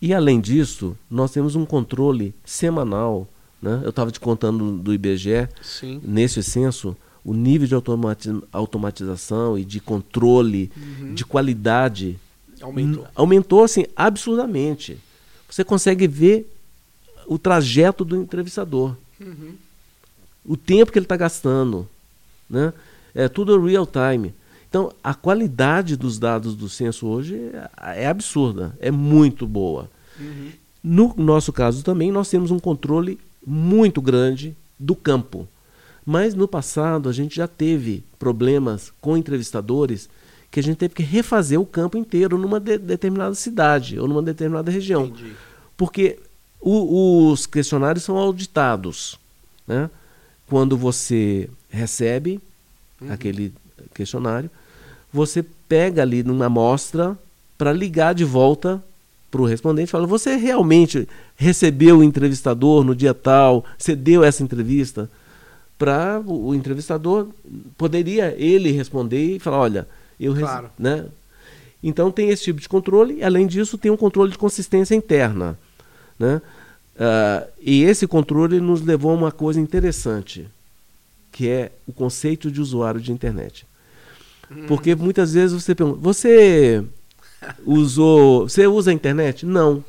[0.00, 3.26] E além disso, nós temos um controle semanal.
[3.60, 3.80] Né?
[3.82, 6.00] Eu estava te contando do IBGE, Sim.
[6.04, 7.74] nesse censo, o nível de
[8.52, 11.14] automatização e de controle, uhum.
[11.14, 12.18] de qualidade
[12.60, 13.06] aumentou.
[13.14, 14.98] aumentou assim absurdamente.
[15.48, 16.53] Você consegue ver
[17.26, 18.96] o trajeto do entrevistador.
[19.20, 19.54] Uhum.
[20.44, 21.88] O tempo que ele está gastando.
[22.48, 22.72] Né?
[23.14, 24.34] É tudo real time.
[24.68, 27.50] Então, a qualidade dos dados do censo hoje
[27.80, 29.88] é, é absurda, é muito boa.
[30.18, 30.50] Uhum.
[30.82, 35.48] No nosso caso também, nós temos um controle muito grande do campo.
[36.04, 40.08] Mas no passado, a gente já teve problemas com entrevistadores
[40.50, 44.22] que a gente teve que refazer o campo inteiro numa de determinada cidade ou numa
[44.22, 45.06] determinada região.
[45.06, 45.32] Entendi.
[45.76, 46.18] Porque
[46.64, 49.18] o, os questionários são auditados.
[49.66, 49.90] Né?
[50.48, 52.40] Quando você recebe
[53.00, 53.12] uhum.
[53.12, 53.52] aquele
[53.94, 54.50] questionário,
[55.12, 57.18] você pega ali numa amostra
[57.58, 58.82] para ligar de volta
[59.30, 61.06] para o respondente e fala: Você realmente
[61.36, 63.64] recebeu o entrevistador no dia tal?
[63.76, 65.10] Você deu essa entrevista?
[65.76, 67.28] Para o, entrevistador
[67.76, 69.88] poderia ele responder e falar: Olha,
[70.18, 70.70] eu claro.
[70.78, 71.04] né?
[71.82, 75.58] Então tem esse tipo de controle, e além disso, tem um controle de consistência interna.
[76.18, 76.40] Né?
[76.94, 80.48] Uh, e esse controle nos levou a uma coisa interessante,
[81.32, 83.66] que é o conceito de usuário de internet.
[84.50, 84.66] Hum.
[84.66, 86.84] Porque muitas vezes você pergunta: você
[87.66, 88.48] usou.
[88.48, 89.44] Você usa a internet?
[89.44, 89.84] Não.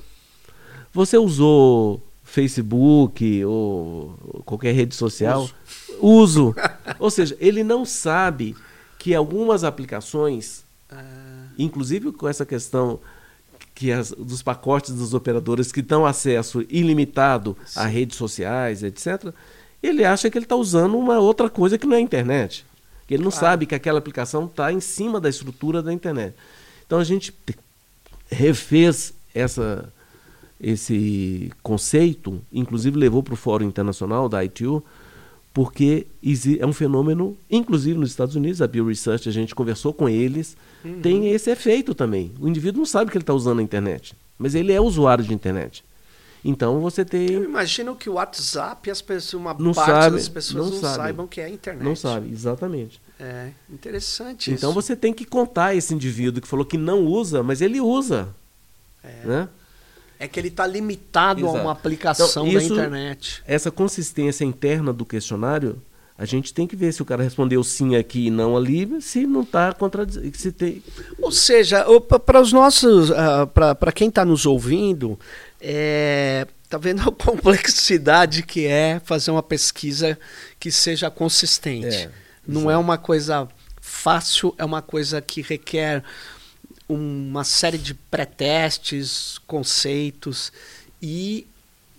[0.93, 5.43] Você usou Facebook ou qualquer rede social?
[5.43, 5.55] Uso.
[6.01, 6.55] Uso.
[6.99, 8.55] ou seja, ele não sabe
[8.97, 11.03] que algumas aplicações, ah.
[11.57, 12.99] inclusive com essa questão
[13.75, 17.79] que as, dos pacotes dos operadores que dão acesso ilimitado Sim.
[17.81, 19.33] a redes sociais, etc.,
[19.83, 22.65] ele acha que ele está usando uma outra coisa que não é a internet.
[23.05, 23.45] Que ele não claro.
[23.45, 26.33] sabe que aquela aplicação está em cima da estrutura da internet.
[26.87, 27.33] Então a gente
[28.31, 29.91] refez essa,
[30.59, 34.83] esse conceito, inclusive levou para o Fórum Internacional da ITU,
[35.55, 36.05] porque
[36.59, 40.57] é um fenômeno, inclusive nos Estados Unidos, a Bill Research, a gente conversou com eles,
[40.83, 40.99] uhum.
[40.99, 42.33] tem esse efeito também.
[42.41, 45.33] O indivíduo não sabe que ele está usando a internet, mas ele é usuário de
[45.33, 45.81] internet.
[46.43, 47.31] Então você tem.
[47.31, 50.81] Eu imagino que o WhatsApp, as pessoas, uma não parte sabe, das pessoas não, não
[50.81, 50.95] sabe.
[50.97, 51.85] saibam que é a internet.
[51.85, 53.01] Não sabe, exatamente.
[53.17, 54.81] É, interessante Então isso.
[54.81, 58.27] você tem que contar esse indivíduo que falou que não usa, mas ele usa.
[59.01, 59.25] É.
[59.25, 59.49] Né?
[60.19, 61.57] É que ele está limitado Exato.
[61.57, 63.43] a uma aplicação Então, isso- da internet.
[63.45, 65.81] Essa consistência interna do questionário,
[66.17, 69.27] a gente tem que ver se o cara respondeu sim aqui e não ali, se
[69.27, 70.31] não está contradizendo.
[70.37, 70.81] Se tem...
[71.21, 71.85] Ou seja,
[72.25, 73.09] para os nossos,
[73.53, 75.19] para quem está nos ouvindo,
[75.59, 80.17] é, tá vendo a complexidade que é fazer uma pesquisa
[80.59, 81.87] que seja consistente.
[81.87, 82.09] É,
[82.47, 83.47] Não é uma coisa
[83.81, 86.01] fácil, é uma coisa que requer
[86.87, 90.51] uma série de pré-testes, conceitos
[91.01, 91.47] e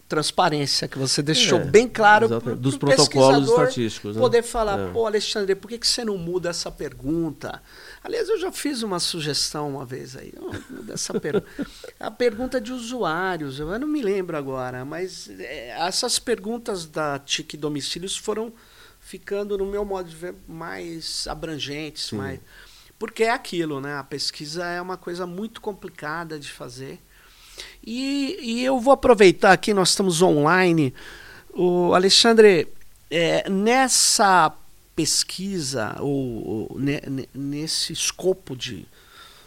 [0.08, 2.44] transparência, que você deixou É, bem claro exatamente.
[2.44, 4.22] pro- Dos pro protocolos estatísticos, né?
[4.22, 4.92] Poder falar, É.
[4.92, 7.60] pô, Alexandre, por que, que você não muda essa pergunta?
[8.04, 10.32] Aliás, eu já fiz uma sugestão uma vez aí.
[10.70, 11.46] Muda essa pergunta.
[11.98, 17.56] A pergunta de usuários, eu não me lembro agora, mas é, essas perguntas da TIC
[17.56, 18.52] Domicílios foram
[19.00, 22.16] ficando, no meu modo de ver, mais abrangentes, Sim.
[22.16, 22.38] mais.
[22.98, 23.96] Porque é aquilo, né?
[23.98, 26.98] A pesquisa é uma coisa muito complicada de fazer.
[27.84, 30.92] E, e eu vou aproveitar aqui, nós estamos online.
[31.52, 32.68] O Alexandre,
[33.10, 34.52] é, nessa
[34.94, 38.86] pesquisa, ou, ou ne- ne- nesse escopo de.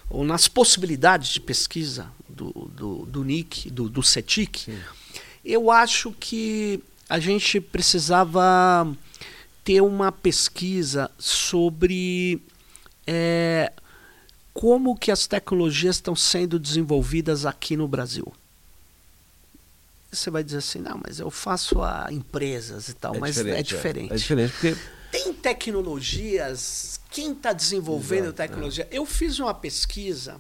[0.10, 4.72] ou nas possibilidades de pesquisa do, do, do NIC, do, do CETIC,
[5.44, 8.88] eu acho que a gente precisava
[9.64, 12.42] ter uma pesquisa sobre
[13.12, 13.74] é,
[14.54, 18.32] como que as tecnologias estão sendo desenvolvidas aqui no Brasil.
[20.12, 24.14] Você vai dizer assim, não, mas eu faço a empresas e tal, mas é diferente.
[24.14, 24.76] É, diferente, porque
[25.12, 28.88] Tem tecnologias, quem está desenvolvendo Exato, tecnologia?
[28.92, 30.40] Eu fiz uma pesquisa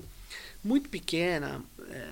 [0.64, 2.08] muito pequena, é,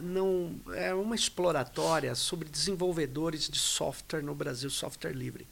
[0.00, 5.46] não, é uma exploratória sobre desenvolvedores de software no Brasil, software livre.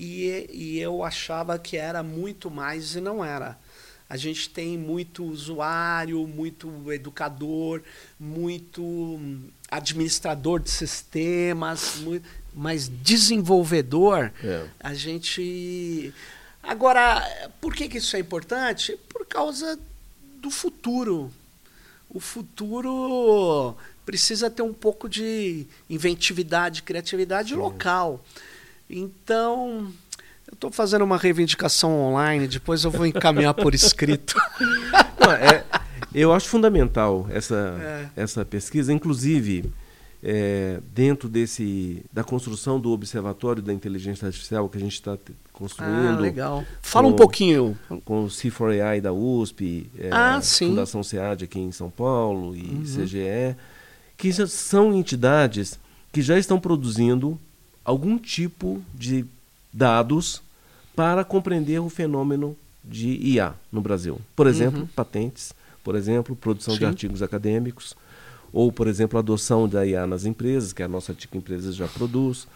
[0.00, 3.58] E, e eu achava que era muito mais e não era.
[4.08, 7.82] A gente tem muito usuário, muito educador,
[8.18, 12.22] muito hum, administrador de sistemas, mui-
[12.54, 14.66] mas desenvolvedor, É.
[14.80, 16.14] a gente.
[16.62, 17.22] Agora,
[17.60, 18.96] por que, que isso é importante?
[19.08, 19.78] Por causa
[20.40, 21.30] do futuro.
[22.08, 23.76] O futuro
[24.06, 28.24] precisa ter um pouco de inventividade, criatividade local.
[28.90, 29.88] Então,
[30.46, 34.34] eu estou fazendo uma reivindicação online, depois eu vou encaminhar por escrito.
[35.20, 35.64] Não, é,
[36.14, 38.22] eu acho fundamental essa, É.
[38.22, 39.70] essa pesquisa, inclusive
[40.22, 45.32] é, dentro desse da construção do observatório da inteligência artificial que a gente está Ah,
[45.52, 46.64] construindo legal.
[46.82, 47.78] Fala um com- pouquinho.
[48.04, 50.36] com o C4AI da USP, é, Ah.
[50.36, 50.68] Uhum.
[50.70, 53.54] Fundação SEAD aqui em São Paulo e CGE,
[54.16, 55.78] que são entidades
[56.12, 57.38] que já estão produzindo
[57.88, 59.24] algum tipo de
[59.72, 60.42] dados
[60.94, 64.20] para compreender o fenômeno de IA no Brasil.
[64.36, 66.90] Por exemplo, patentes, por exemplo, produção de Uhum.
[66.90, 66.92] Sim.
[66.92, 67.94] artigos acadêmicos,
[68.52, 71.88] ou, por exemplo, a adoção da IA nas empresas, que a nossa TIC Empresas já
[71.88, 72.46] produz,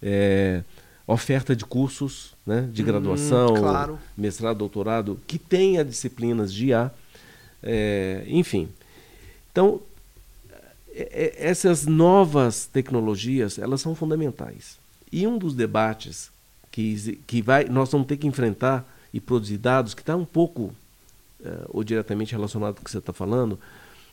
[0.00, 0.62] é,
[1.08, 3.98] oferta de cursos né, de Hum, graduação, claro.
[4.16, 6.92] mestrado, doutorado, que tenha disciplinas de IA,
[7.64, 8.68] é, enfim.
[9.50, 9.97] Então, é- é-
[10.94, 14.78] essas novas tecnologias, elas são fundamentais.
[15.12, 16.30] E um dos debates
[16.70, 20.72] que, que vai, nós vamos ter que enfrentar e produzir dados, que está um pouco,
[21.44, 23.58] eh, ou diretamente relacionado com o que você está falando,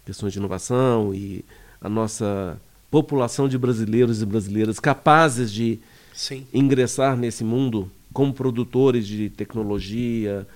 [0.05, 1.43] questões de inovação e
[1.81, 2.59] a nossa
[2.89, 5.79] população de brasileiros e brasileiras capazes de
[6.13, 6.45] Sim.
[6.53, 10.47] ingressar nesse mundo como produtores de tecnologia,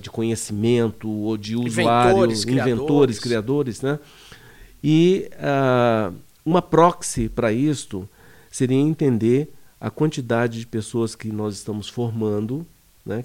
[0.00, 3.78] de conhecimento ou de usuário, Inventores, inventores, criadores.
[3.78, 3.98] criadores, né?
[4.82, 6.12] E ah,
[6.44, 8.08] uma proxy para isto
[8.50, 12.66] seria entender a quantidade de pessoas que nós estamos formando,
[13.04, 13.24] né?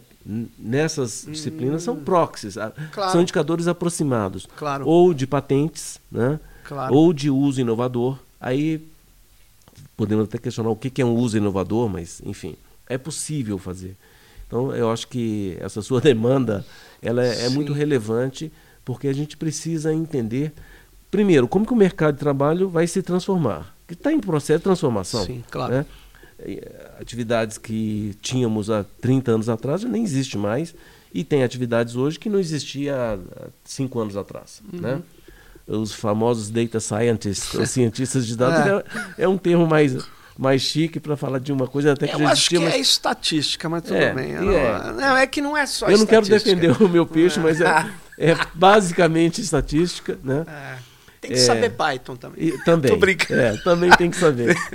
[0.59, 2.83] Nessas disciplinas são proxies, ah, Hum.
[2.91, 3.11] Claro.
[3.11, 4.85] são indicadores aproximados, Claro.
[4.87, 6.39] ou de patentes, né?
[6.63, 6.93] Claro.
[6.95, 8.17] ou de uso inovador.
[8.39, 8.81] Aí
[9.97, 12.55] podemos até questionar o que é um uso inovador, mas enfim,
[12.87, 13.95] é possível fazer.
[14.47, 16.65] Então eu acho que essa sua demanda
[17.01, 18.51] ela é, é muito relevante
[18.85, 20.53] porque a gente precisa entender
[21.11, 24.63] primeiro como que o mercado de trabalho vai se transformar, que está em processo de
[24.63, 25.25] transformação.
[25.25, 25.73] Sim, claro.
[25.73, 25.85] né?
[26.39, 30.73] Eh, Atividades que tínhamos há 30 anos atrás já nem existe mais
[31.13, 34.79] e tem atividades hoje que não existia há há cinco anos atrás, Uhum.
[34.81, 35.01] né?
[35.67, 38.83] Os famosos data scientists, os cientistas de dados,
[39.15, 39.21] É.
[39.21, 39.95] é, é um termo mais,
[40.37, 42.77] mais chique para falar de uma coisa até que Eu já acho que existia, é
[42.79, 44.33] mas estatística, mas tudo É, bem.
[44.33, 44.93] não, é.
[44.93, 46.55] não, é que não é só eu não quero estatística.
[46.55, 50.45] defender o meu peixe, mas é, é basicamente estatística, né?
[51.21, 51.27] É.
[51.27, 51.39] Tem que É.
[51.39, 52.47] saber Python também.
[52.47, 52.91] E, também.
[52.91, 53.39] Tô brincando.
[53.39, 54.55] É, também tem que saber.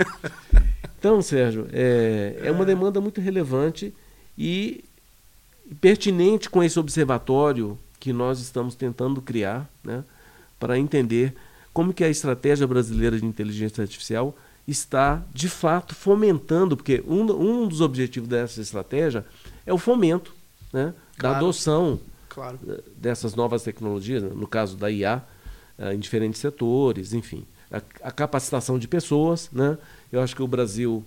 [0.99, 3.95] Então, Sérgio, é, é uma demanda muito relevante
[4.37, 4.83] e
[5.81, 10.03] pertinente com esse observatório que nós estamos tentando criar, né,
[10.59, 11.35] para entender
[11.73, 14.37] como que a estratégia brasileira de inteligência artificial
[14.67, 19.25] está, de fato, fomentando, porque um, um dos objetivos dessa estratégia
[19.65, 20.35] é o fomento
[20.73, 21.35] né, claro.
[21.35, 22.59] da adoção claro.
[22.97, 25.23] dessas novas tecnologias, no caso da IA,
[25.79, 27.45] em diferentes setores, enfim.
[27.71, 29.77] A, a, capacitação de pessoas, né?
[30.11, 31.05] Eu acho que o Brasil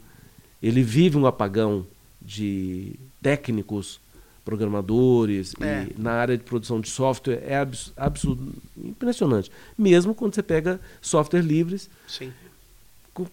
[0.61, 1.86] ele vive um apagão
[2.22, 3.99] de técnicos,
[4.43, 5.88] programadores é.
[5.95, 9.51] e na área de produção de software é abs, absurdo, impressionante.
[9.78, 12.34] Mesmo quando você pega software livres, Sim.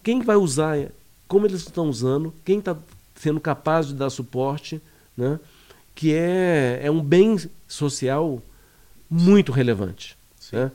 [0.03, 0.77] quem vai usar,
[1.27, 2.77] como eles estão usando, quem está
[3.15, 4.81] sendo capaz de dar suporte,
[5.17, 5.39] né?
[5.95, 7.35] Que é, é um bem
[7.67, 8.41] social
[9.09, 10.15] muito relevante.
[10.51, 10.71] Né?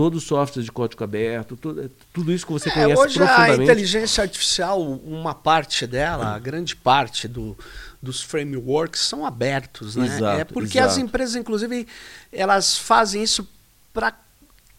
[0.00, 3.60] Todo software de código aberto, tudo, tudo isso que você é, conhece hoje profundamente.
[3.60, 7.54] a inteligência artificial, uma parte dela, a grande parte do,
[8.00, 10.06] dos frameworks são abertos, né?
[10.06, 10.94] Exato, é porque exato.
[10.94, 11.86] as empresas, inclusive,
[12.32, 13.46] elas fazem isso
[13.92, 14.14] para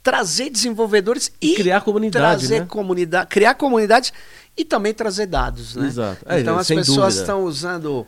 [0.02, 2.66] trazer desenvolvedores e, e criar comunidade, trazer né?
[2.66, 4.12] comunidade, criar comunidades
[4.58, 5.86] e também trazer dados, né?
[5.86, 6.26] Exato.
[6.28, 8.08] É, então as pessoas estão usando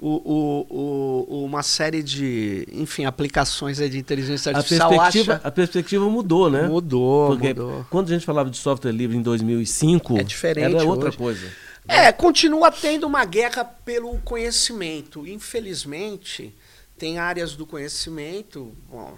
[0.00, 4.88] o, o, o, uma série de, enfim, aplicações de inteligência artificial.
[4.88, 5.48] A perspectiva, acha...
[5.48, 6.66] a perspectiva mudou, né?
[6.66, 7.86] Mudou, Porque mudou.
[7.90, 11.18] quando a gente falava de software livre em 2005, é diferente era outra hoje.
[11.18, 11.52] coisa.
[11.86, 15.26] É, continua tendo uma guerra pelo conhecimento.
[15.26, 16.54] Infelizmente,
[16.96, 18.72] tem áreas do conhecimento.
[18.88, 19.14] Bom,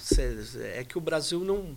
[0.74, 1.76] é que o Brasil não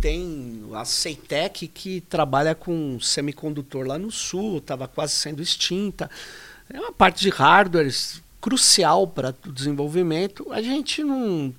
[0.00, 6.10] tem a Ceitec que trabalha com semicondutor lá no sul, estava quase sendo extinta.
[6.68, 7.86] É uma parte de hardware
[8.44, 10.52] crucial para o desenvolvimento.
[10.52, 11.54] A gente não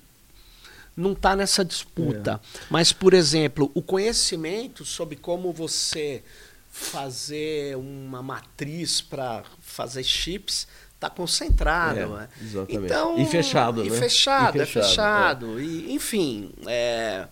[0.96, 2.40] não está nessa disputa.
[2.40, 2.58] É.
[2.70, 6.22] Mas, por exemplo, o conhecimento sobre como você
[6.70, 11.98] fazer uma matriz para fazer chips está concentrado.
[11.98, 12.28] É, né?
[12.40, 12.84] Exatamente.
[12.84, 13.98] Então, e fechado, e né?
[13.98, 15.60] Fechado, e é fechado.
[15.60, 17.26] E, enfim, é,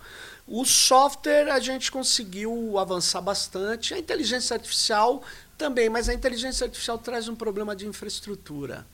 [0.48, 3.94] o software a gente conseguiu avançar bastante.
[3.94, 5.22] A inteligência artificial
[5.57, 8.84] também, mas a inteligência artificial traz um problema de infraestrutura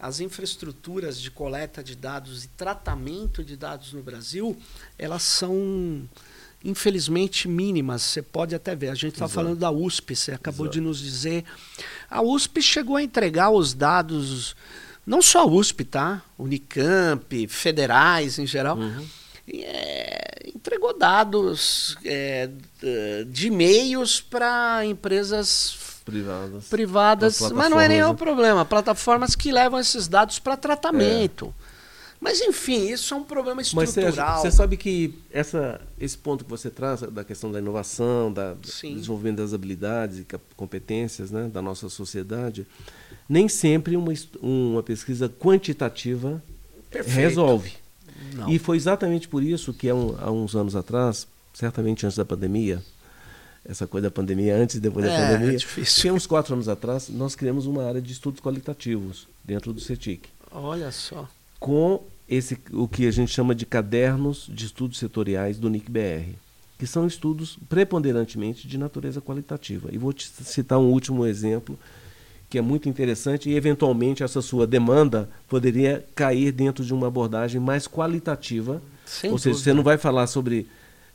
[0.00, 4.56] as infraestruturas de coleta de dados e tratamento de dados no Brasil,
[4.98, 6.08] elas são
[6.64, 8.02] infelizmente mínimas.
[8.02, 8.88] Você pode até ver.
[8.88, 10.78] A gente está falando da USP, você acabou Exato.
[10.78, 11.44] de nos dizer.
[12.08, 14.56] A USP chegou a entregar os dados,
[15.06, 16.22] não só a USP, tá?
[16.38, 18.78] Unicamp, federais em geral.
[18.78, 19.06] Uhum.
[19.48, 22.50] É, entregou dados é,
[23.26, 26.68] de e-mails para empresas privadas.
[26.68, 28.16] Privadas, mas não é nenhum né?
[28.16, 28.64] problema.
[28.64, 31.54] Plataformas que levam esses dados para tratamento.
[31.66, 31.70] É.
[32.20, 34.42] Mas enfim, isso é um problema estrutural.
[34.42, 38.60] Você sabe que essa, esse ponto que você traz da questão da inovação, da, do
[38.60, 42.66] desenvolvimento das habilidades e competências né, da nossa sociedade,
[43.26, 44.12] nem sempre uma,
[44.42, 46.42] uma pesquisa quantitativa
[46.90, 47.16] Perfeito.
[47.16, 47.72] resolve.
[48.34, 48.48] Não.
[48.48, 52.24] E foi exatamente por isso que há, um, há uns anos atrás, certamente antes da
[52.24, 52.82] pandemia,
[53.64, 55.54] essa coisa da pandemia, antes e depois é, da pandemia.
[55.54, 56.14] É difícil.
[56.14, 60.28] uns quatro anos atrás, nós criamos uma área de estudos qualitativos dentro do CETIC.
[60.50, 61.28] Olha só.
[61.58, 66.34] Com esse, o que a gente chama de cadernos de estudos setoriais do NIC-BR,
[66.78, 69.90] que são estudos preponderantemente de natureza qualitativa.
[69.92, 71.78] E vou te citar um último exemplo
[72.50, 77.60] que é muito interessante e eventualmente essa sua demanda poderia cair dentro de uma abordagem
[77.60, 78.82] mais qualitativa.
[79.06, 79.64] Sem Ou seja, dúvida.
[79.64, 80.66] você não vai falar sobre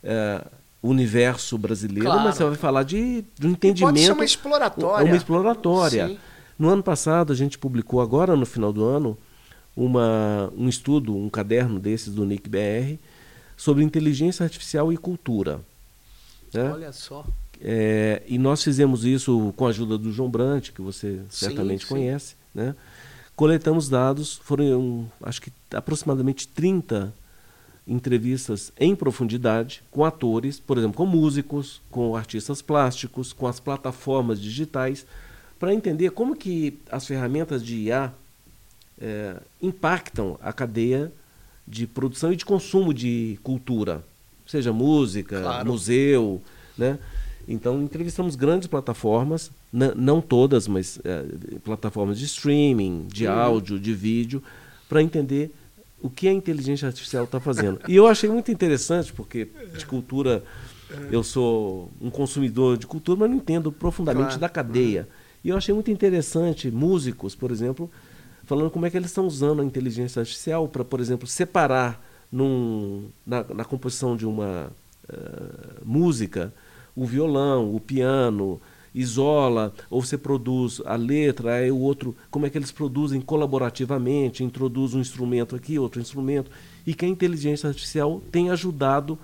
[0.02, 0.46] uh,
[0.82, 2.24] universo brasileiro, claro.
[2.24, 3.92] mas você vai falar de, de um entendimento.
[3.92, 5.06] Pode ser uma exploratória.
[5.06, 6.08] Uma exploratória.
[6.08, 6.18] Sim.
[6.58, 9.18] No ano passado, a gente publicou, agora no final do ano,
[9.76, 12.98] uma, um estudo, um caderno desses do NIC-BR,
[13.58, 15.60] sobre inteligência artificial e cultura.
[16.52, 16.72] Né?
[16.72, 17.26] Olha só.
[17.60, 21.88] É, e nós fizemos isso com a ajuda do João Brant, que você certamente sim.
[21.88, 22.34] conhece.
[22.54, 22.74] Né?
[23.34, 27.12] Coletamos dados, foram acho que aproximadamente 30
[27.86, 34.40] entrevistas em profundidade com atores, por exemplo, com músicos, com artistas plásticos, com as plataformas
[34.40, 35.06] digitais,
[35.58, 38.12] para entender como que as ferramentas de IA
[39.00, 41.12] é, impactam a cadeia
[41.66, 44.04] de produção e de consumo de cultura,
[44.46, 45.68] seja música, claro.
[45.68, 46.42] museu,
[46.76, 46.98] né?
[47.48, 51.24] Então entrevistamos grandes plataformas, não todas, mas é,
[51.62, 53.32] plataformas de streaming, de uhum.
[53.32, 54.42] áudio, de vídeo,
[54.88, 55.52] para entender
[56.02, 57.80] o que a inteligência artificial está fazendo.
[57.88, 60.42] E eu achei muito interessante, porque de cultura,
[61.10, 64.40] eu sou um consumidor de cultura, mas não entendo profundamente claro.
[64.40, 65.08] da cadeia.
[65.42, 67.88] E eu achei muito interessante músicos, por exemplo,
[68.44, 73.08] falando como é que eles estão usando a inteligência artificial para, por exemplo, separar num,
[73.24, 74.72] na, na composição de uma
[75.08, 76.52] uh, música
[76.96, 78.60] o violão, o piano
[78.94, 84.42] isola, ou você produz a letra, aí o outro, como é que eles produzem colaborativamente,
[84.42, 86.50] introduz um instrumento aqui, outro instrumento,
[86.86, 89.18] e que a inteligência artificial tem ajudado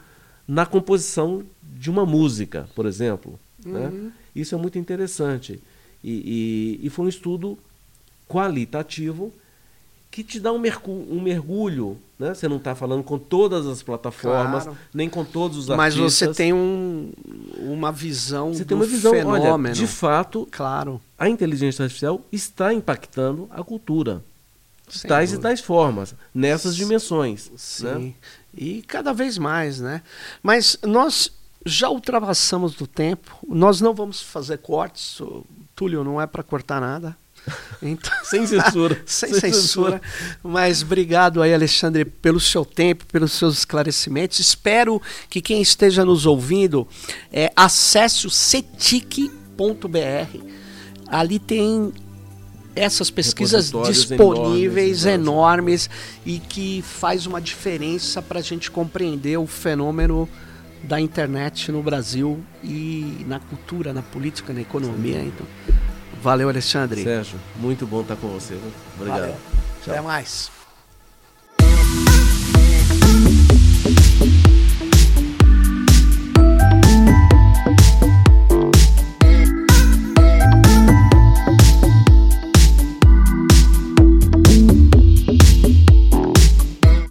[0.46, 3.40] na composição de uma música, por exemplo.
[3.64, 3.86] Né?
[3.86, 3.90] Uhum.
[3.90, 4.12] Né?
[4.36, 5.58] Isso é muito interessante.
[6.04, 7.56] E, e, e, foi um estudo
[8.28, 9.32] qualitativo
[10.12, 12.34] que te dá um, mergulho, um mergulho né?
[12.34, 14.78] Você não está falando com todas as plataformas, claro.
[14.94, 16.00] nem com todos os artistas.
[16.00, 17.10] Mas você tem um,
[17.58, 19.54] uma visão você tem uma visão, fenômeno.
[19.56, 21.00] Olha, de fato, claro.
[21.18, 24.22] a inteligência artificial está impactando a cultura.
[24.88, 25.48] Sem tais dúvida.
[25.48, 27.50] e tais formas, nessas dimensões.
[27.56, 27.84] Sim.
[27.86, 28.14] Né?
[28.56, 30.00] E cada vez mais, né?
[30.40, 31.32] Mas nós
[31.66, 33.36] já ultrapassamos do tempo.
[33.48, 35.20] Nós não vamos fazer cortes.
[35.74, 37.16] Túlio não é para cortar nada.
[37.82, 39.00] Então, sem censura.
[39.06, 40.00] sem, sem censura.
[40.42, 44.38] Mas obrigado aí, Alexandre, pelo seu tempo, pelos seus esclarecimentos.
[44.38, 46.86] Espero que quem esteja nos ouvindo
[47.32, 49.28] é, acesse o cetic.br.
[51.08, 51.92] Ali tem
[52.74, 55.90] essas pesquisas disponíveis, enormes, enormes,
[56.24, 60.28] e que faz uma diferença para a gente compreender o fenômeno
[60.82, 65.20] da internet no Brasil e na cultura, na política, na economia.
[65.22, 65.46] Então,
[66.22, 67.02] Valeu, Alexandre.
[67.02, 68.54] Sérgio, muito bom estar com você.
[68.54, 68.72] Viu?
[68.96, 69.20] Obrigado.
[69.20, 69.36] Valeu.
[69.82, 69.92] Tchau.
[69.92, 70.52] Até mais.